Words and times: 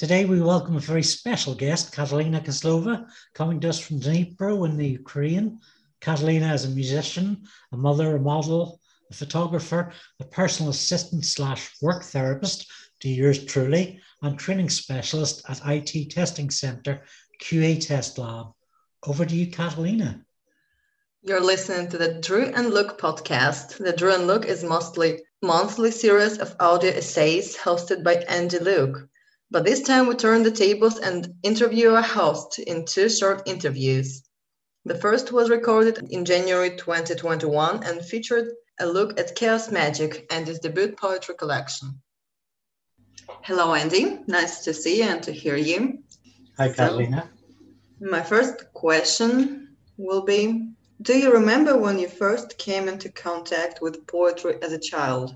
Today 0.00 0.24
we 0.24 0.40
welcome 0.40 0.76
a 0.76 0.80
very 0.80 1.02
special 1.02 1.54
guest, 1.54 1.92
Katerina 1.92 2.40
Kiselyova, 2.40 3.06
coming 3.34 3.60
to 3.60 3.68
us 3.68 3.78
from 3.78 4.00
Dnipro 4.00 4.66
in 4.66 4.78
the 4.78 4.88
Ukraine. 4.88 5.60
Katerina 6.00 6.54
is 6.54 6.64
a 6.64 6.70
musician, 6.70 7.42
a 7.70 7.76
mother, 7.76 8.16
a 8.16 8.18
model, 8.18 8.80
a 9.10 9.14
photographer, 9.14 9.92
a 10.18 10.24
personal 10.24 10.70
assistant 10.70 11.26
slash 11.26 11.70
work 11.82 12.02
therapist 12.02 12.66
to 13.00 13.10
yours 13.10 13.44
truly, 13.44 14.00
and 14.22 14.38
training 14.38 14.70
specialist 14.70 15.42
at 15.50 15.60
IT 15.66 16.10
Testing 16.10 16.48
Centre 16.48 17.02
QA 17.42 17.86
Test 17.86 18.16
Lab. 18.16 18.46
Over 19.06 19.26
to 19.26 19.36
you, 19.36 19.50
Katerina. 19.50 20.24
You're 21.20 21.44
listening 21.44 21.90
to 21.90 21.98
the 21.98 22.14
Drew 22.14 22.46
and 22.46 22.70
Look 22.70 22.98
podcast. 22.98 23.76
The 23.76 23.92
Drew 23.92 24.14
and 24.14 24.26
Look 24.26 24.46
is 24.46 24.64
mostly 24.64 25.20
monthly 25.42 25.90
series 25.90 26.38
of 26.38 26.56
audio 26.58 26.90
essays 26.90 27.54
hosted 27.54 28.02
by 28.02 28.14
Andy 28.30 28.60
Luke. 28.60 29.09
But 29.52 29.64
this 29.64 29.82
time 29.82 30.06
we 30.06 30.14
turn 30.14 30.44
the 30.44 30.52
tables 30.52 30.98
and 30.98 31.34
interview 31.42 31.90
a 31.90 32.02
host 32.02 32.60
in 32.60 32.84
two 32.84 33.08
short 33.08 33.42
interviews. 33.46 34.22
The 34.84 34.94
first 34.94 35.32
was 35.32 35.50
recorded 35.50 35.98
in 36.10 36.24
January 36.24 36.76
2021 36.76 37.82
and 37.82 38.00
featured 38.00 38.52
a 38.78 38.86
look 38.86 39.18
at 39.18 39.34
Chaos 39.34 39.70
Magic 39.72 40.26
and 40.30 40.46
his 40.46 40.60
debut 40.60 40.92
poetry 40.92 41.34
collection. 41.34 42.00
Hello, 43.42 43.74
Andy. 43.74 44.20
Nice 44.28 44.62
to 44.64 44.72
see 44.72 44.98
you 44.98 45.04
and 45.04 45.22
to 45.24 45.32
hear 45.32 45.56
you. 45.56 46.04
Hi, 46.56 46.68
Katerina. 46.68 47.28
my 48.00 48.22
first 48.22 48.72
question 48.72 49.76
will 49.96 50.22
be 50.22 50.70
Do 51.02 51.18
you 51.18 51.32
remember 51.32 51.76
when 51.76 51.98
you 51.98 52.08
first 52.08 52.56
came 52.56 52.88
into 52.88 53.10
contact 53.10 53.82
with 53.82 54.06
poetry 54.06 54.62
as 54.62 54.72
a 54.72 54.78
child? 54.78 55.34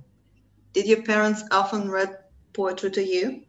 Did 0.73 0.87
your 0.87 1.03
parents 1.03 1.42
often 1.51 1.91
read 1.91 2.17
poetry 2.53 2.92
to 2.92 3.03
you? 3.03 3.44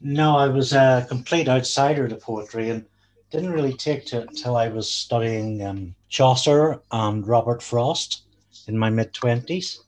No, 0.00 0.36
I 0.36 0.48
was 0.48 0.72
a 0.72 1.06
complete 1.08 1.48
outsider 1.48 2.06
to 2.08 2.16
poetry 2.16 2.70
and 2.70 2.84
didn't 3.30 3.52
really 3.52 3.72
take 3.72 4.06
to 4.06 4.20
it 4.20 4.28
until 4.28 4.56
I 4.56 4.68
was 4.68 4.90
studying 4.90 5.62
um, 5.64 5.94
Chaucer 6.08 6.80
and 6.92 7.26
Robert 7.26 7.62
Frost 7.62 8.22
in 8.68 8.78
my 8.78 8.90
mid 8.90 9.12
20s. 9.12 9.78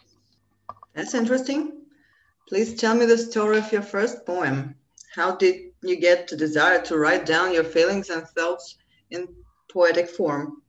That's 0.95 1.15
interesting. 1.15 1.73
Please 2.49 2.75
tell 2.75 2.95
me 2.95 3.07
the 3.07 3.19
story 3.19 3.59
of 3.59 3.71
your 3.71 3.83
first 3.83 4.25
poem. 4.25 4.75
How 5.15 5.37
did 5.37 5.73
you 5.83 5.97
get 5.97 6.29
the 6.29 6.37
desire 6.37 6.81
to 6.83 6.99
write 6.99 7.27
down 7.27 7.53
your 7.53 7.65
feelings 7.65 8.11
and 8.11 8.27
thoughts 8.29 8.77
in 9.11 9.29
poetic 9.71 10.09
form? 10.09 10.63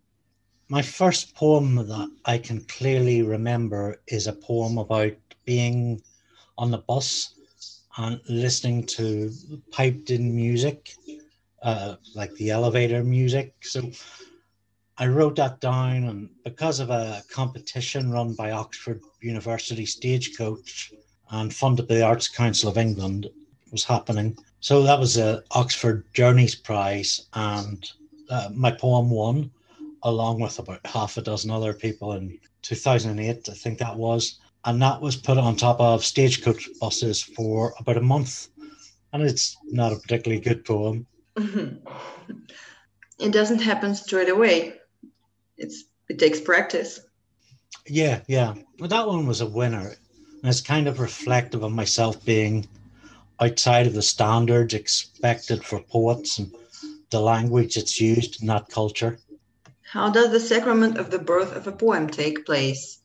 My 0.67 0.82
first 0.82 1.34
poem 1.34 1.76
that 1.76 2.12
I 2.26 2.38
can 2.38 2.62
clearly 2.66 3.23
remember 3.23 4.02
is 4.08 4.28
a 4.28 4.34
poem 4.34 4.78
about 4.78 5.14
being 5.45 6.02
on 6.58 6.70
the 6.70 6.78
bus 6.80 7.34
and 7.98 8.20
listening 8.30 8.86
to 8.86 9.32
piped 9.72 10.12
in 10.12 10.36
music, 10.36 10.95
uh, 11.64 11.95
like 12.16 12.34
the 12.36 12.52
elevator 12.52 13.04
music. 13.04 13.54
So 13.62 13.92
I 14.98 15.08
wrote 15.08 15.36
that 15.38 15.59
down, 15.59 16.04
and 16.06 16.30
because 16.44 16.80
of 16.80 16.90
a 16.90 17.23
competition 17.32 18.12
run 18.12 18.34
by 18.34 18.52
Oxford 18.52 19.02
University 19.22 19.86
Stagecoach 19.86 20.94
and 21.32 21.54
funded 21.54 21.88
by 21.88 21.95
the 21.95 22.06
Arts 22.06 22.28
Council 22.28 22.70
of 22.70 22.78
England, 22.78 23.30
was 23.72 23.84
happening. 23.84 24.38
So 24.62 24.84
that 24.84 25.00
was 25.00 25.17
a 25.17 25.44
Oxford 25.52 26.04
Journeys 26.14 26.56
Prize, 26.56 27.28
and 27.34 27.90
uh, 28.30 28.50
my 28.54 28.72
poem 28.72 29.10
won, 29.10 29.52
along 30.04 30.42
with 30.42 30.60
about 30.60 30.86
half 30.86 31.17
a 31.17 31.22
dozen 31.22 31.52
other 31.52 31.73
people 31.73 32.14
in 32.14 32.38
2008, 32.62 33.48
I 33.50 33.54
think 33.54 33.80
that 33.80 33.95
was 33.95 34.40
and 34.66 34.82
that 34.82 35.02
was 35.02 35.16
put 35.16 35.38
on 35.38 35.56
top 35.56 35.80
of 35.80 36.04
stagecoach 36.04 36.70
buses 36.80 37.22
for 37.22 37.74
about 37.80 37.98
a 37.98 38.02
month. 38.02 38.50
And 39.14 39.24
it's 39.24 39.58
not 39.66 39.94
a 39.94 39.98
particularly 39.98 40.42
good 40.42 40.66
poem. 40.66 41.08
Mm-hmm. 41.36 41.78
It 43.20 43.32
doesn't 43.32 43.62
happen 43.62 43.96
straight 43.96 44.30
away. 44.30 44.76
It's 45.58 45.86
it 46.10 46.20
takes 46.20 46.40
practice. 46.40 47.00
Yeah, 47.88 48.22
yeah. 48.28 48.56
Well, 48.80 48.89
that 48.89 49.08
one 49.08 49.28
was 49.28 49.42
a 49.42 49.45
winner. 49.45 49.95
And 50.42 50.50
it's 50.50 50.62
kind 50.62 50.88
of 50.88 51.00
reflective 51.00 51.64
of 51.64 51.72
myself 51.72 52.23
being 52.23 52.67
outside 53.39 53.88
of 53.88 53.94
the 53.94 54.02
standards 54.02 54.73
expected 54.73 55.64
for 55.64 55.82
poets 55.82 56.39
and 56.39 56.54
the 57.10 57.20
language 57.20 57.76
that's 57.76 58.00
used 58.00 58.42
in 58.42 58.48
that 58.48 58.70
culture. 58.70 59.20
How 59.82 60.10
does 60.10 60.32
the 60.32 60.39
sacrament 60.39 60.98
of 60.98 61.10
the 61.10 61.20
birth 61.20 61.56
of 61.56 61.67
a 61.67 61.72
poem 61.72 62.08
take 62.08 62.45
place? 62.45 62.98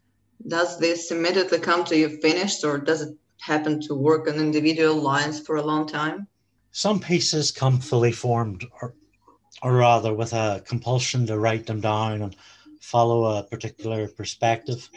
Does 0.46 0.78
this 0.78 1.10
immediately 1.10 1.58
come 1.58 1.84
to 1.84 1.96
you 1.96 2.08
finished 2.20 2.64
or 2.64 2.78
does 2.78 3.02
it 3.02 3.16
happen 3.40 3.80
to 3.80 3.94
work 3.94 4.28
on 4.28 4.36
individual 4.36 4.94
lines 4.94 5.40
for 5.40 5.56
a 5.56 5.62
long 5.62 5.86
time? 5.86 6.26
Some 6.72 7.00
pieces 7.00 7.50
come 7.50 7.80
fully 7.80 8.12
formed, 8.12 8.64
or, 8.80 8.94
or 9.62 9.74
rather 9.74 10.12
with 10.12 10.32
a 10.32 10.62
compulsion 10.66 11.26
to 11.26 11.38
write 11.38 11.66
them 11.66 11.80
down 11.80 12.22
and 12.22 12.36
follow 12.80 13.24
a 13.24 13.44
particular 13.44 14.08
perspective. 14.08 14.88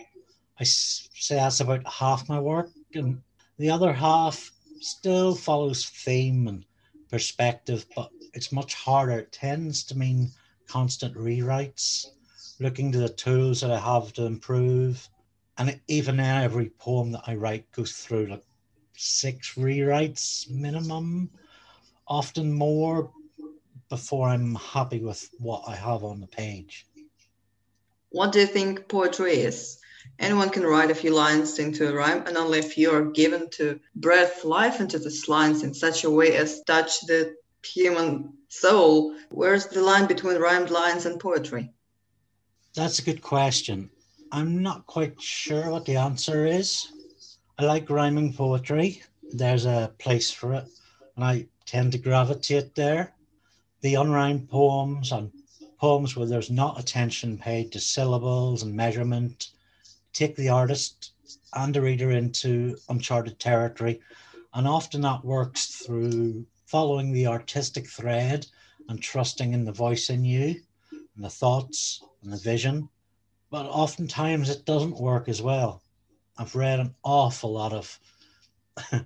I 0.59 0.64
say 0.64 1.36
that's 1.36 1.59
about 1.59 1.88
half 1.88 2.28
my 2.28 2.40
work, 2.40 2.72
and 2.94 3.22
the 3.58 3.69
other 3.69 3.94
half 3.94 4.52
still 4.80 5.36
follows 5.36 5.86
theme 5.86 6.48
and 6.48 6.66
perspective, 7.09 7.86
but 7.96 8.09
it's 8.34 8.52
much 8.52 8.74
harder. 8.74 9.19
It 9.19 9.31
tends 9.31 9.84
to 9.86 9.98
mean 9.98 10.31
constant 10.68 11.16
rewrites, 11.16 12.08
looking 12.59 12.92
to 12.92 12.98
the 12.98 13.09
tools 13.09 13.62
that 13.62 13.72
I 13.72 13.80
have 13.80 14.14
to 14.14 14.25
improve, 14.25 15.08
and 15.57 15.79
even 15.88 16.18
now 16.18 16.41
every 16.41 16.69
poem 16.69 17.12
that 17.12 17.23
i 17.28 17.35
write 17.35 17.72
goes 17.72 17.94
through 17.94 18.28
like 18.28 18.44
six 18.95 19.56
rewrites 19.56 20.50
minimum 20.50 21.29
often 22.07 22.51
more 22.51 23.12
before 23.90 24.29
i'm 24.29 24.56
happy 24.56 25.00
with 25.00 25.29
what 25.40 25.63
i 25.68 25.75
have 25.75 26.03
on 26.03 26.19
the 26.19 26.28
page. 26.28 26.85
What 28.09 28.31
do 28.31 28.40
you 28.40 28.45
think 28.45 28.88
poetry 28.88 29.34
is? 29.34 29.79
Anyone 30.19 30.50
can 30.50 30.63
write 30.63 30.90
a 30.90 30.95
few 30.95 31.13
lines 31.13 31.59
into 31.59 31.89
a 31.89 31.94
rhyme 31.94 32.24
and 32.25 32.38
only 32.38 32.59
if 32.59 32.78
you 32.78 32.91
are 32.91 33.12
given 33.12 33.50
to 33.51 33.79
breathe 33.95 34.44
life 34.44 34.79
into 34.79 34.97
these 34.97 35.28
lines 35.28 35.63
in 35.63 35.74
such 35.74 36.03
a 36.03 36.09
way 36.09 36.35
as 36.35 36.63
touch 36.63 37.01
the 37.01 37.35
human 37.63 38.34
soul 38.47 39.16
where's 39.29 39.66
the 39.68 39.81
line 39.81 40.07
between 40.07 40.38
rhymed 40.38 40.69
lines 40.69 41.06
and 41.06 41.19
poetry? 41.19 41.69
That's 42.75 43.00
a 43.00 43.03
good 43.03 43.22
question 43.22 43.89
I'm 44.30 44.62
not 44.62 44.86
quite 44.88 45.22
sure 45.22 45.70
what 45.70 45.86
the 45.86 45.96
answer 45.96 46.46
is. 46.46 46.92
I 47.58 47.64
like 47.64 47.90
rhyming 47.90 48.34
poetry. 48.34 49.02
There's 49.32 49.66
a 49.66 49.94
place 50.00 50.32
for 50.32 50.54
it, 50.54 50.66
and 51.16 51.24
I 51.24 51.48
tend 51.66 51.94
to 51.94 51.98
gravitate 51.98 52.76
there. 52.76 53.14
The 53.82 53.94
unrhymed 53.94 54.50
poems 54.50 55.14
and 55.14 55.32
poems 55.80 56.16
where 56.16 56.28
there's 56.28 56.52
not 56.52 56.78
attention 56.78 57.38
paid 57.38 57.72
to 57.72 57.80
syllables 57.80 58.64
and 58.64 58.76
measurement 58.76 59.52
take 60.12 60.36
the 60.36 60.50
artist 60.50 61.12
and 61.54 61.74
the 61.74 61.82
reader 61.82 62.12
into 62.12 62.78
uncharted 62.90 63.40
territory. 63.40 64.02
And 64.54 64.68
often 64.68 65.02
that 65.02 65.24
works 65.24 65.68
through 65.68 66.46
following 66.66 67.14
the 67.14 67.28
artistic 67.28 67.88
thread 67.88 68.46
and 68.90 69.02
trusting 69.02 69.54
in 69.54 69.64
the 69.64 69.72
voice 69.72 70.10
in 70.10 70.26
you 70.26 70.62
and 70.92 71.24
the 71.24 71.30
thoughts 71.30 72.04
and 72.22 72.34
the 72.34 72.38
vision 72.38 72.90
but 73.50 73.66
oftentimes 73.66 74.50
it 74.50 74.66
doesn't 74.66 75.00
work 75.00 75.30
as 75.30 75.41
well. 75.41 75.81
I've 76.38 76.56
read 76.56 76.80
an 76.80 76.94
awful 77.03 77.53
lot 77.53 77.74
of 77.74 78.00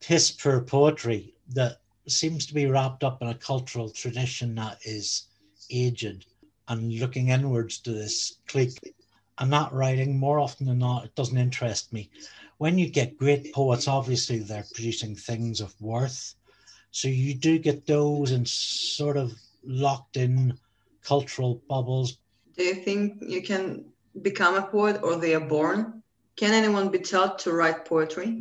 piss 0.00 0.30
poor 0.30 0.60
poetry 0.60 1.34
that 1.48 1.80
seems 2.06 2.46
to 2.46 2.54
be 2.54 2.66
wrapped 2.66 3.04
up 3.04 3.20
in 3.22 3.28
a 3.28 3.34
cultural 3.34 3.90
tradition 3.90 4.54
that 4.54 4.78
is 4.84 5.26
aged 5.70 6.26
and 6.68 6.92
looking 6.98 7.28
inwards 7.28 7.78
to 7.78 7.92
this 7.92 8.38
clique. 8.46 8.94
And 9.38 9.52
that 9.52 9.72
writing, 9.72 10.18
more 10.18 10.38
often 10.38 10.66
than 10.66 10.78
not, 10.78 11.04
it 11.04 11.14
doesn't 11.14 11.36
interest 11.36 11.92
me. 11.92 12.10
When 12.58 12.78
you 12.78 12.88
get 12.88 13.18
great 13.18 13.52
poets, 13.52 13.88
obviously 13.88 14.38
they're 14.38 14.64
producing 14.74 15.16
things 15.16 15.60
of 15.60 15.78
worth. 15.80 16.34
So 16.92 17.08
you 17.08 17.34
do 17.34 17.58
get 17.58 17.86
those 17.86 18.30
in 18.30 18.46
sort 18.46 19.16
of 19.16 19.32
locked 19.64 20.16
in 20.16 20.56
cultural 21.02 21.60
bubbles, 21.68 22.18
do 22.56 22.62
you 22.62 22.74
think 22.74 23.18
you 23.20 23.42
can 23.42 23.84
become 24.22 24.54
a 24.54 24.66
poet 24.66 25.00
or 25.02 25.16
they 25.16 25.34
are 25.34 25.40
born? 25.40 26.02
Can 26.36 26.52
anyone 26.52 26.88
be 26.88 26.98
taught 26.98 27.38
to 27.40 27.52
write 27.52 27.84
poetry? 27.84 28.40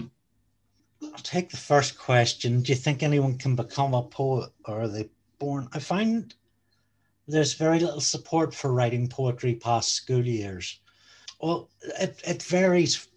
I'll 1.04 1.12
take 1.24 1.50
the 1.50 1.58
first 1.58 1.98
question. 1.98 2.62
Do 2.62 2.72
you 2.72 2.78
think 2.78 3.04
anyone 3.04 3.38
can 3.38 3.56
become 3.56 3.94
a 3.94 4.04
poet 4.04 4.52
or 4.66 4.82
are 4.82 4.88
they 4.88 5.10
born? 5.40 5.68
I 5.74 5.80
find 5.80 6.34
there's 7.28 7.54
very 7.54 7.80
little 7.80 8.02
support 8.02 8.54
for 8.54 8.74
writing 8.74 9.08
poetry 9.08 9.56
past 9.56 9.94
school 9.94 10.26
years. 10.26 10.80
Well, 11.42 11.70
it, 12.00 12.22
it 12.26 12.44
varies 12.44 13.08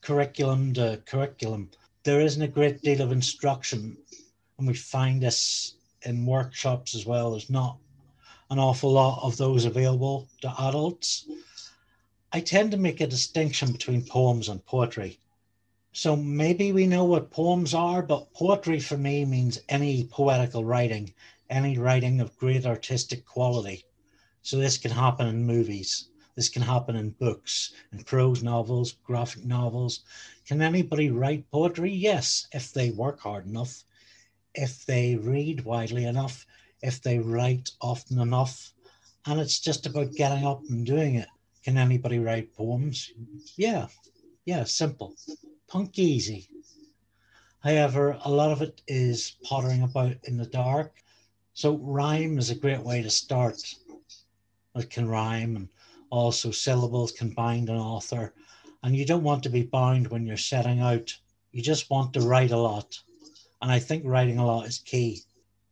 curriculum 0.00 0.74
to 0.74 1.02
curriculum. 1.06 1.70
There 2.02 2.20
isn't 2.20 2.42
a 2.42 2.48
great 2.48 2.82
deal 2.82 3.02
of 3.02 3.12
instruction, 3.12 3.96
and 4.58 4.66
we 4.66 4.74
find 4.74 5.22
this 5.22 5.74
in 6.02 6.26
workshops 6.26 6.94
as 6.94 7.04
well. 7.04 7.30
There's 7.30 7.50
not 7.50 7.78
an 8.50 8.58
awful 8.58 8.90
lot 8.90 9.22
of 9.22 9.36
those 9.36 9.64
available 9.64 10.28
to 10.40 10.52
adults. 10.62 11.26
I 12.32 12.40
tend 12.40 12.72
to 12.72 12.76
make 12.76 13.00
a 13.00 13.06
distinction 13.06 13.72
between 13.72 14.04
poems 14.04 14.48
and 14.48 14.64
poetry. 14.66 15.18
So 15.92 16.16
maybe 16.16 16.72
we 16.72 16.86
know 16.86 17.04
what 17.04 17.30
poems 17.30 17.74
are, 17.74 18.02
but 18.02 18.32
poetry 18.32 18.80
for 18.80 18.96
me 18.96 19.24
means 19.24 19.60
any 19.68 20.04
poetical 20.04 20.64
writing, 20.64 21.12
any 21.48 21.78
writing 21.78 22.20
of 22.20 22.36
great 22.36 22.66
artistic 22.66 23.24
quality. 23.24 23.84
So 24.42 24.56
this 24.56 24.78
can 24.78 24.92
happen 24.92 25.26
in 25.26 25.44
movies. 25.44 26.08
This 26.36 26.48
can 26.48 26.62
happen 26.62 26.96
in 26.96 27.10
books, 27.10 27.72
in 27.92 28.02
prose 28.04 28.42
novels, 28.42 28.92
graphic 29.04 29.44
novels. 29.44 30.00
Can 30.46 30.62
anybody 30.62 31.10
write 31.10 31.50
poetry? 31.50 31.92
Yes, 31.92 32.46
if 32.52 32.72
they 32.72 32.90
work 32.90 33.20
hard 33.20 33.46
enough, 33.46 33.84
if 34.54 34.86
they 34.86 35.16
read 35.16 35.64
widely 35.64 36.04
enough, 36.04 36.46
if 36.82 37.02
they 37.02 37.18
write 37.18 37.70
often 37.80 38.20
enough. 38.20 38.72
And 39.26 39.40
it's 39.40 39.60
just 39.60 39.86
about 39.86 40.12
getting 40.12 40.46
up 40.46 40.62
and 40.68 40.86
doing 40.86 41.16
it. 41.16 41.28
Can 41.64 41.76
anybody 41.76 42.18
write 42.18 42.54
poems? 42.54 43.12
Yeah, 43.56 43.88
yeah, 44.46 44.64
simple 44.64 45.14
punk 45.70 45.98
easy. 46.00 46.48
However, 47.60 48.18
a 48.24 48.30
lot 48.30 48.50
of 48.50 48.60
it 48.60 48.82
is 48.88 49.36
pottering 49.44 49.82
about 49.82 50.16
in 50.24 50.36
the 50.36 50.46
dark. 50.46 51.00
So 51.54 51.76
rhyme 51.76 52.38
is 52.38 52.50
a 52.50 52.56
great 52.56 52.82
way 52.82 53.02
to 53.02 53.10
start. 53.10 53.62
It 54.74 54.90
can 54.90 55.08
rhyme 55.08 55.54
and 55.56 55.68
also 56.10 56.50
syllables 56.50 57.12
can 57.12 57.30
bind 57.30 57.68
an 57.68 57.76
author. 57.76 58.34
And 58.82 58.96
you 58.96 59.06
don't 59.06 59.22
want 59.22 59.44
to 59.44 59.48
be 59.48 59.62
bound 59.62 60.08
when 60.08 60.26
you're 60.26 60.36
setting 60.36 60.80
out. 60.80 61.16
You 61.52 61.62
just 61.62 61.88
want 61.88 62.14
to 62.14 62.20
write 62.20 62.50
a 62.50 62.56
lot. 62.56 62.98
And 63.62 63.70
I 63.70 63.78
think 63.78 64.02
writing 64.04 64.38
a 64.38 64.46
lot 64.46 64.66
is 64.66 64.78
key. 64.78 65.22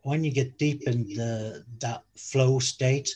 When 0.03 0.25
you 0.25 0.31
get 0.31 0.59
deep 0.59 0.87
in 0.87 1.05
the, 1.15 1.65
that 1.81 2.05
flow 2.17 2.59
state, 2.59 3.11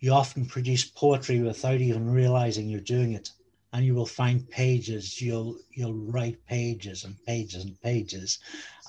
you 0.00 0.12
often 0.12 0.46
produce 0.46 0.84
poetry 0.84 1.40
without 1.40 1.80
even 1.80 2.10
realizing 2.10 2.68
you're 2.68 2.80
doing 2.80 3.12
it. 3.12 3.30
And 3.72 3.84
you 3.84 3.94
will 3.94 4.06
find 4.06 4.48
pages 4.48 5.20
you'll 5.20 5.58
you'll 5.72 5.92
write 5.92 6.38
pages 6.46 7.04
and 7.04 7.16
pages 7.26 7.64
and 7.64 7.80
pages. 7.82 8.38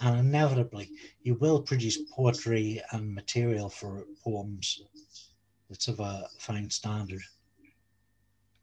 And 0.01 0.19
inevitably 0.19 0.91
you 1.23 1.35
will 1.35 1.61
produce 1.61 1.97
poetry 2.15 2.81
and 2.91 3.13
material 3.13 3.69
for 3.69 4.05
poems. 4.23 4.81
That's 5.69 5.87
of 5.89 5.99
a 5.99 6.29
fine 6.39 6.69
standard. 6.69 7.21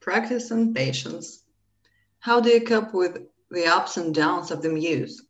Practice 0.00 0.50
and 0.50 0.74
patience. 0.74 1.42
How 2.20 2.40
do 2.40 2.48
you 2.48 2.62
cope 2.62 2.94
with 2.94 3.26
the 3.50 3.66
ups 3.66 3.98
and 3.98 4.14
downs 4.14 4.50
of 4.50 4.62
the 4.62 4.70
muse 4.70 5.22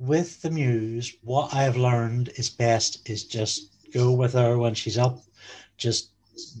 with 0.00 0.42
the 0.42 0.50
muse 0.50 1.14
what 1.22 1.54
i 1.54 1.62
have 1.62 1.76
learned 1.76 2.30
is 2.36 2.50
best 2.50 3.08
is 3.08 3.24
just 3.24 3.70
go 3.92 4.10
with 4.12 4.32
her 4.32 4.58
when 4.58 4.74
she's 4.74 4.98
up 4.98 5.20
just 5.76 6.10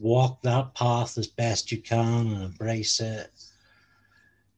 walk 0.00 0.42
that 0.42 0.74
path 0.74 1.16
as 1.18 1.26
best 1.26 1.72
you 1.72 1.78
can 1.78 2.32
and 2.32 2.42
embrace 2.42 3.00
it. 3.00 3.30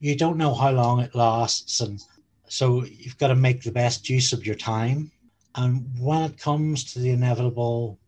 You 0.00 0.16
don't 0.16 0.36
know 0.36 0.54
how 0.54 0.72
long 0.72 1.00
it 1.00 1.14
lasts, 1.14 1.80
and 1.80 2.00
so 2.48 2.84
you've 2.84 3.18
got 3.18 3.28
to 3.28 3.36
make 3.36 3.62
the 3.62 3.72
best 3.72 4.08
use 4.08 4.32
of 4.32 4.44
your 4.44 4.56
time. 4.56 5.12
And 5.54 5.86
when 5.98 6.22
it 6.22 6.38
comes 6.38 6.84
to 6.92 6.98
the 6.98 7.10
inevitable 7.10 7.98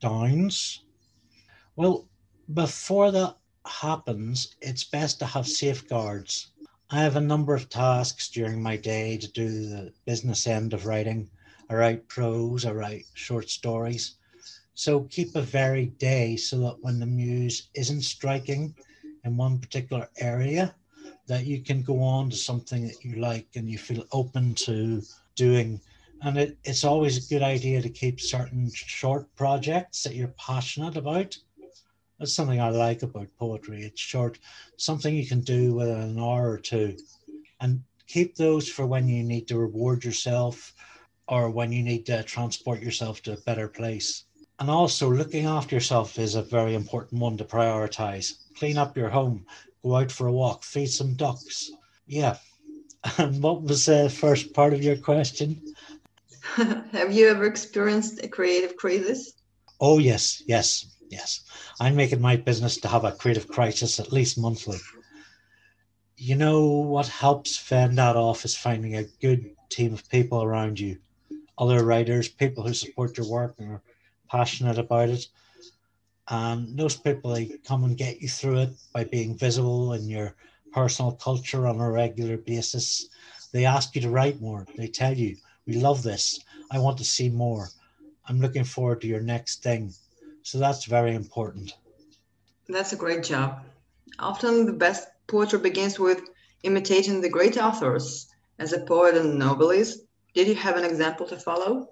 downs, 0.00 0.82
well, 1.76 2.08
before 2.52 3.10
that 3.12 3.36
happens, 3.66 4.56
it's 4.60 4.84
best 4.84 5.18
to 5.20 5.26
have 5.26 5.46
safeguards. 5.46 6.51
I 6.94 7.00
have 7.00 7.16
a 7.16 7.22
number 7.22 7.54
of 7.54 7.70
tasks 7.70 8.28
during 8.28 8.62
my 8.62 8.76
day 8.76 9.16
to 9.16 9.32
do 9.32 9.48
the 9.48 9.94
business 10.04 10.46
end 10.46 10.74
of 10.74 10.84
writing. 10.84 11.30
I 11.70 11.74
write 11.74 12.06
prose, 12.06 12.66
I 12.66 12.72
write 12.72 13.06
short 13.14 13.48
stories. 13.48 14.16
So 14.74 15.04
keep 15.04 15.34
a 15.34 15.40
varied 15.40 15.96
day 15.96 16.36
so 16.36 16.58
that 16.58 16.82
when 16.82 17.00
the 17.00 17.06
muse 17.06 17.70
isn't 17.72 18.02
striking 18.02 18.74
in 19.24 19.38
one 19.38 19.58
particular 19.58 20.10
area, 20.18 20.74
that 21.28 21.46
you 21.46 21.62
can 21.62 21.80
go 21.80 21.98
on 22.02 22.28
to 22.28 22.36
something 22.36 22.86
that 22.86 23.02
you 23.02 23.14
like 23.14 23.48
and 23.54 23.70
you 23.70 23.78
feel 23.78 24.04
open 24.12 24.54
to 24.56 25.00
doing. 25.34 25.80
And 26.20 26.36
it, 26.36 26.58
it's 26.62 26.84
always 26.84 27.16
a 27.16 27.34
good 27.34 27.42
idea 27.42 27.80
to 27.80 27.88
keep 27.88 28.20
certain 28.20 28.70
short 28.70 29.34
projects 29.34 30.02
that 30.02 30.14
you're 30.14 30.34
passionate 30.36 30.98
about. 30.98 31.38
That's 32.22 32.36
something 32.36 32.60
I 32.60 32.68
like 32.68 33.02
about 33.02 33.36
poetry. 33.36 33.82
It's 33.82 34.00
short, 34.00 34.38
something 34.76 35.12
you 35.12 35.26
can 35.26 35.40
do 35.40 35.74
within 35.74 35.98
an 35.98 36.20
hour 36.20 36.52
or 36.52 36.58
two. 36.58 36.96
And 37.60 37.82
keep 38.06 38.36
those 38.36 38.68
for 38.68 38.86
when 38.86 39.08
you 39.08 39.24
need 39.24 39.48
to 39.48 39.58
reward 39.58 40.04
yourself 40.04 40.72
or 41.26 41.50
when 41.50 41.72
you 41.72 41.82
need 41.82 42.06
to 42.06 42.22
transport 42.22 42.80
yourself 42.80 43.22
to 43.22 43.32
a 43.32 43.40
better 43.40 43.66
place. 43.66 44.24
And 44.60 44.70
also, 44.70 45.10
looking 45.10 45.46
after 45.46 45.74
yourself 45.74 46.16
is 46.16 46.36
a 46.36 46.42
very 46.42 46.76
important 46.76 47.20
one 47.20 47.36
to 47.38 47.44
prioritize. 47.44 48.34
Clean 48.56 48.78
up 48.78 48.96
your 48.96 49.08
home, 49.08 49.44
go 49.82 49.96
out 49.96 50.12
for 50.12 50.28
a 50.28 50.32
walk, 50.32 50.62
feed 50.62 50.90
some 50.90 51.14
ducks. 51.14 51.72
Yeah. 52.06 52.36
And 53.18 53.42
what 53.42 53.64
was 53.64 53.86
the 53.86 54.08
first 54.08 54.54
part 54.54 54.74
of 54.74 54.84
your 54.84 54.96
question? 54.96 55.74
Have 56.54 57.12
you 57.12 57.30
ever 57.30 57.46
experienced 57.46 58.22
a 58.22 58.28
creative 58.28 58.76
crisis? 58.76 59.32
Oh, 59.80 59.98
yes, 59.98 60.40
yes, 60.46 60.86
yes. 61.12 61.42
I 61.78 61.90
make 61.90 62.12
it 62.12 62.20
my 62.20 62.36
business 62.36 62.78
to 62.78 62.88
have 62.88 63.04
a 63.04 63.12
creative 63.12 63.46
crisis 63.46 64.00
at 64.00 64.12
least 64.12 64.38
monthly. 64.38 64.78
You 66.16 66.36
know 66.36 66.66
what 66.66 67.08
helps 67.08 67.56
fend 67.56 67.98
that 67.98 68.16
off 68.16 68.44
is 68.44 68.56
finding 68.56 68.96
a 68.96 69.04
good 69.20 69.54
team 69.68 69.92
of 69.92 70.08
people 70.08 70.42
around 70.42 70.80
you, 70.80 70.98
other 71.58 71.84
writers, 71.84 72.28
people 72.28 72.64
who 72.64 72.74
support 72.74 73.16
your 73.18 73.28
work 73.28 73.56
and 73.58 73.72
are 73.72 73.82
passionate 74.30 74.78
about 74.78 75.10
it. 75.10 75.26
And 76.28 76.78
those 76.78 76.96
people 76.96 77.34
they 77.34 77.58
come 77.66 77.84
and 77.84 77.96
get 77.96 78.20
you 78.22 78.28
through 78.28 78.58
it 78.60 78.70
by 78.94 79.04
being 79.04 79.36
visible 79.36 79.92
in 79.92 80.08
your 80.08 80.34
personal 80.72 81.12
culture 81.12 81.66
on 81.66 81.78
a 81.80 81.90
regular 81.90 82.38
basis. 82.38 83.08
They 83.52 83.66
ask 83.66 83.94
you 83.94 84.00
to 84.02 84.10
write 84.10 84.40
more. 84.40 84.66
They 84.78 84.86
tell 84.86 85.12
you, 85.12 85.36
we 85.66 85.74
love 85.74 86.02
this. 86.02 86.40
I 86.70 86.78
want 86.78 86.96
to 86.98 87.04
see 87.04 87.28
more. 87.28 87.68
I'm 88.26 88.40
looking 88.40 88.64
forward 88.64 89.02
to 89.02 89.06
your 89.06 89.20
next 89.20 89.62
thing. 89.62 89.92
So 90.42 90.58
that's 90.58 90.84
very 90.84 91.14
important. 91.14 91.74
That's 92.68 92.92
a 92.92 92.96
great 92.96 93.24
job. 93.24 93.64
Often 94.18 94.66
the 94.66 94.72
best 94.72 95.08
poetry 95.26 95.58
begins 95.58 95.98
with 95.98 96.22
imitating 96.62 97.20
the 97.20 97.28
great 97.28 97.56
authors. 97.56 98.28
As 98.58 98.72
a 98.72 98.80
poet 98.80 99.16
and 99.16 99.38
novelist, 99.38 100.00
did 100.34 100.46
you 100.46 100.54
have 100.54 100.76
an 100.76 100.84
example 100.84 101.26
to 101.26 101.36
follow? 101.36 101.88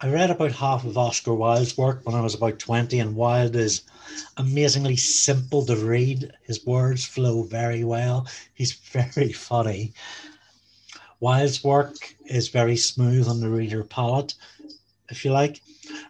I 0.00 0.08
read 0.08 0.30
about 0.30 0.52
half 0.52 0.84
of 0.84 0.98
Oscar 0.98 1.34
Wilde's 1.34 1.78
work 1.78 2.00
when 2.04 2.14
I 2.14 2.20
was 2.20 2.34
about 2.34 2.58
20, 2.58 2.98
and 2.98 3.16
Wilde 3.16 3.56
is 3.56 3.82
amazingly 4.36 4.96
simple 4.96 5.64
to 5.66 5.76
read. 5.76 6.32
His 6.42 6.64
words 6.66 7.04
flow 7.04 7.42
very 7.42 7.84
well. 7.84 8.26
He's 8.54 8.72
very 8.92 9.32
funny. 9.32 9.94
Wilde's 11.20 11.64
work 11.64 12.16
is 12.26 12.48
very 12.48 12.76
smooth 12.76 13.28
on 13.28 13.40
the 13.40 13.48
reader 13.48 13.84
palate, 13.84 14.34
if 15.08 15.24
you 15.24 15.32
like. 15.32 15.60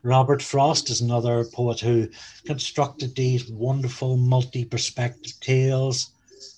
Robert 0.02 0.43
Frost 0.43 0.90
is 0.90 1.00
another 1.00 1.45
poet 1.45 1.81
who 1.81 2.09
constructed 2.45 3.14
these 3.14 3.49
wonderful 3.49 4.16
multi 4.16 4.64
perspective 4.64 5.33
tales, 5.40 6.11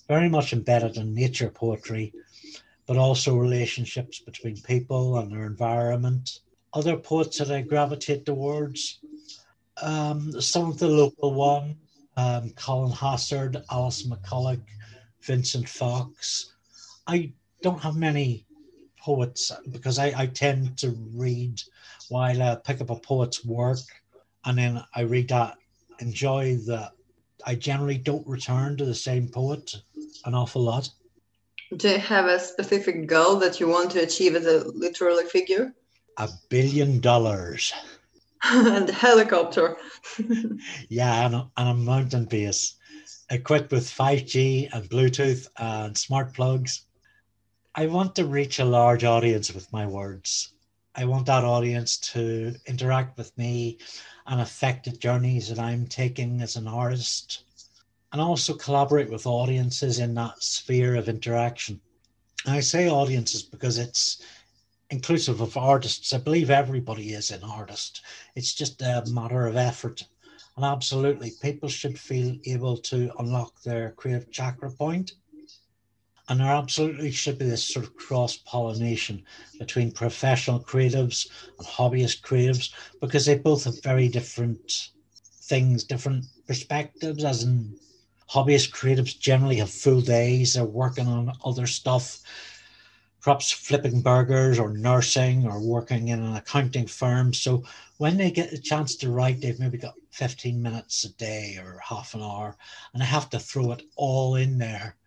very 0.07 0.29
much 0.29 0.53
embedded 0.53 0.97
in 0.97 1.13
nature 1.13 1.49
poetry, 1.49 2.13
but 2.85 2.97
also 2.97 3.35
relationships 3.35 4.19
between 4.19 4.61
people 4.61 5.17
and 5.17 5.31
their 5.31 5.45
environment 5.45 6.39
other 6.73 6.97
poets 6.97 7.39
that 7.39 7.51
I 7.51 7.61
gravitate 7.61 8.25
towards. 8.25 8.99
Um, 9.81 10.39
some 10.41 10.69
of 10.69 10.77
the 10.77 10.87
local 10.87 11.33
ones, 11.33 11.75
um, 12.15 12.51
Colin 12.51 12.91
Hassard, 12.91 13.63
Alice 13.71 14.07
McCulloch, 14.07 14.61
Vincent 15.21 15.67
Fox. 15.67 16.53
I 17.05 17.31
don't 17.61 17.81
have 17.81 17.95
many 17.95 18.45
poets 19.07 19.51
because 19.71 19.97
I, 19.99 20.07
I 20.23 20.25
tend 20.27 20.77
to 20.79 20.89
read 21.13 21.61
while 22.09 22.41
I 22.41 22.55
pick 22.55 22.81
up 22.81 22.89
a 22.89 22.99
poet's 22.99 23.45
work 23.45 23.79
and 24.43 24.57
then 24.57 24.83
I 24.93 25.01
read 25.01 25.29
that, 25.29 25.57
enjoy 25.99 26.57
that. 26.67 26.91
I 27.45 27.55
generally 27.55 27.97
don't 27.97 28.27
return 28.27 28.75
to 28.77 28.85
the 28.85 29.01
same 29.09 29.29
poet 29.29 29.75
an 30.25 30.33
awful 30.33 30.63
lot. 30.63 30.89
Do 31.77 31.89
you 31.89 31.99
have 31.99 32.25
a 32.25 32.39
specific 32.39 33.07
goal 33.07 33.37
that 33.37 33.59
you 33.59 33.67
want 33.69 33.91
to 33.91 33.99
achieve 33.99 34.35
as 34.35 34.45
a 34.45 34.67
literary 34.85 35.25
figure? 35.25 35.73
a 36.17 36.29
billion 36.49 36.99
dollars. 36.99 37.73
and 38.43 38.89
a 38.89 38.93
helicopter. 38.93 39.77
yeah, 40.89 41.25
and 41.25 41.35
a, 41.35 41.51
and 41.57 41.69
a 41.69 41.73
mountain 41.73 42.25
base 42.25 42.75
equipped 43.29 43.71
with 43.71 43.85
5G 43.85 44.69
and 44.73 44.89
Bluetooth 44.89 45.47
and 45.57 45.97
smart 45.97 46.33
plugs. 46.33 46.86
I 47.79 47.85
want 47.85 48.15
to 48.15 48.25
reach 48.25 48.57
a 48.57 48.65
large 48.65 49.03
audience 49.03 49.53
with 49.53 49.71
my 49.71 49.85
words. 49.85 50.51
I 50.95 51.05
want 51.05 51.27
that 51.27 51.43
audience 51.43 51.97
to 52.11 52.55
interact 52.65 53.19
with 53.19 53.37
me 53.37 53.77
and 54.25 54.41
affect 54.41 54.85
the 54.85 54.91
journeys 54.93 55.49
that 55.49 55.59
I'm 55.59 55.85
taking 55.85 56.41
as 56.41 56.55
an 56.55 56.67
artist, 56.67 57.43
and 58.11 58.19
also 58.19 58.55
collaborate 58.55 59.11
with 59.11 59.27
audiences 59.27 59.99
in 59.99 60.15
that 60.15 60.41
sphere 60.41 60.95
of 60.95 61.07
interaction. 61.07 61.79
And 62.47 62.55
I 62.55 62.61
say 62.61 62.89
audiences 62.89 63.43
because 63.43 63.77
it's 63.77 64.23
inclusive 64.89 65.39
of 65.39 65.55
artists. 65.55 66.13
I 66.13 66.17
believe 66.17 66.49
everybody 66.49 67.13
is 67.13 67.29
an 67.29 67.43
artist. 67.43 68.01
It's 68.35 68.55
just 68.55 68.81
a 68.81 69.03
matter 69.05 69.45
of 69.45 69.55
effort. 69.55 70.03
And 70.55 70.65
absolutely, 70.65 71.33
people 71.43 71.69
should 71.69 71.99
feel 71.99 72.37
able 72.47 72.77
to 72.77 73.11
unlock 73.19 73.61
their 73.61 73.91
creative 73.91 74.31
chakra 74.31 74.71
point. 74.71 75.11
And 76.29 76.39
there 76.39 76.47
absolutely 76.47 77.11
should 77.11 77.37
be 77.37 77.45
this 77.45 77.63
sort 77.63 77.85
of 77.85 77.95
cross 77.95 78.37
pollination 78.37 79.23
between 79.59 79.91
professional 79.91 80.59
creatives 80.59 81.29
and 81.57 81.67
hobbyist 81.67 82.21
creatives 82.21 82.73
because 82.99 83.25
they 83.25 83.37
both 83.37 83.63
have 83.63 83.81
very 83.81 84.09
different 84.09 84.89
things, 85.23 85.85
different 85.85 86.25
perspectives, 86.45 87.23
as 87.23 87.43
in 87.43 87.77
hobbyist 88.29 88.71
creatives 88.71 89.17
generally 89.17 89.55
have 89.55 89.69
full 89.69 90.01
days, 90.01 90.53
they're 90.53 90.65
working 90.65 91.07
on 91.07 91.31
other 91.45 91.65
stuff, 91.65 92.19
perhaps 93.21 93.51
flipping 93.51 94.01
burgers 94.01 94.59
or 94.59 94.77
nursing 94.77 95.45
or 95.45 95.61
working 95.61 96.09
in 96.09 96.21
an 96.21 96.35
accounting 96.35 96.87
firm. 96.87 97.33
So 97.33 97.63
when 97.97 98.17
they 98.17 98.31
get 98.31 98.51
a 98.51 98.57
chance 98.57 98.95
to 98.97 99.09
write, 99.09 99.39
they've 99.39 99.59
maybe 99.59 99.77
got 99.77 99.95
15 100.11 100.61
minutes 100.61 101.05
a 101.05 101.13
day 101.13 101.57
or 101.57 101.79
half 101.81 102.13
an 102.13 102.21
hour, 102.21 102.57
and 102.91 103.01
they 103.01 103.05
have 103.05 103.29
to 103.29 103.39
throw 103.39 103.71
it 103.71 103.83
all 103.95 104.35
in 104.35 104.57
there. 104.57 104.97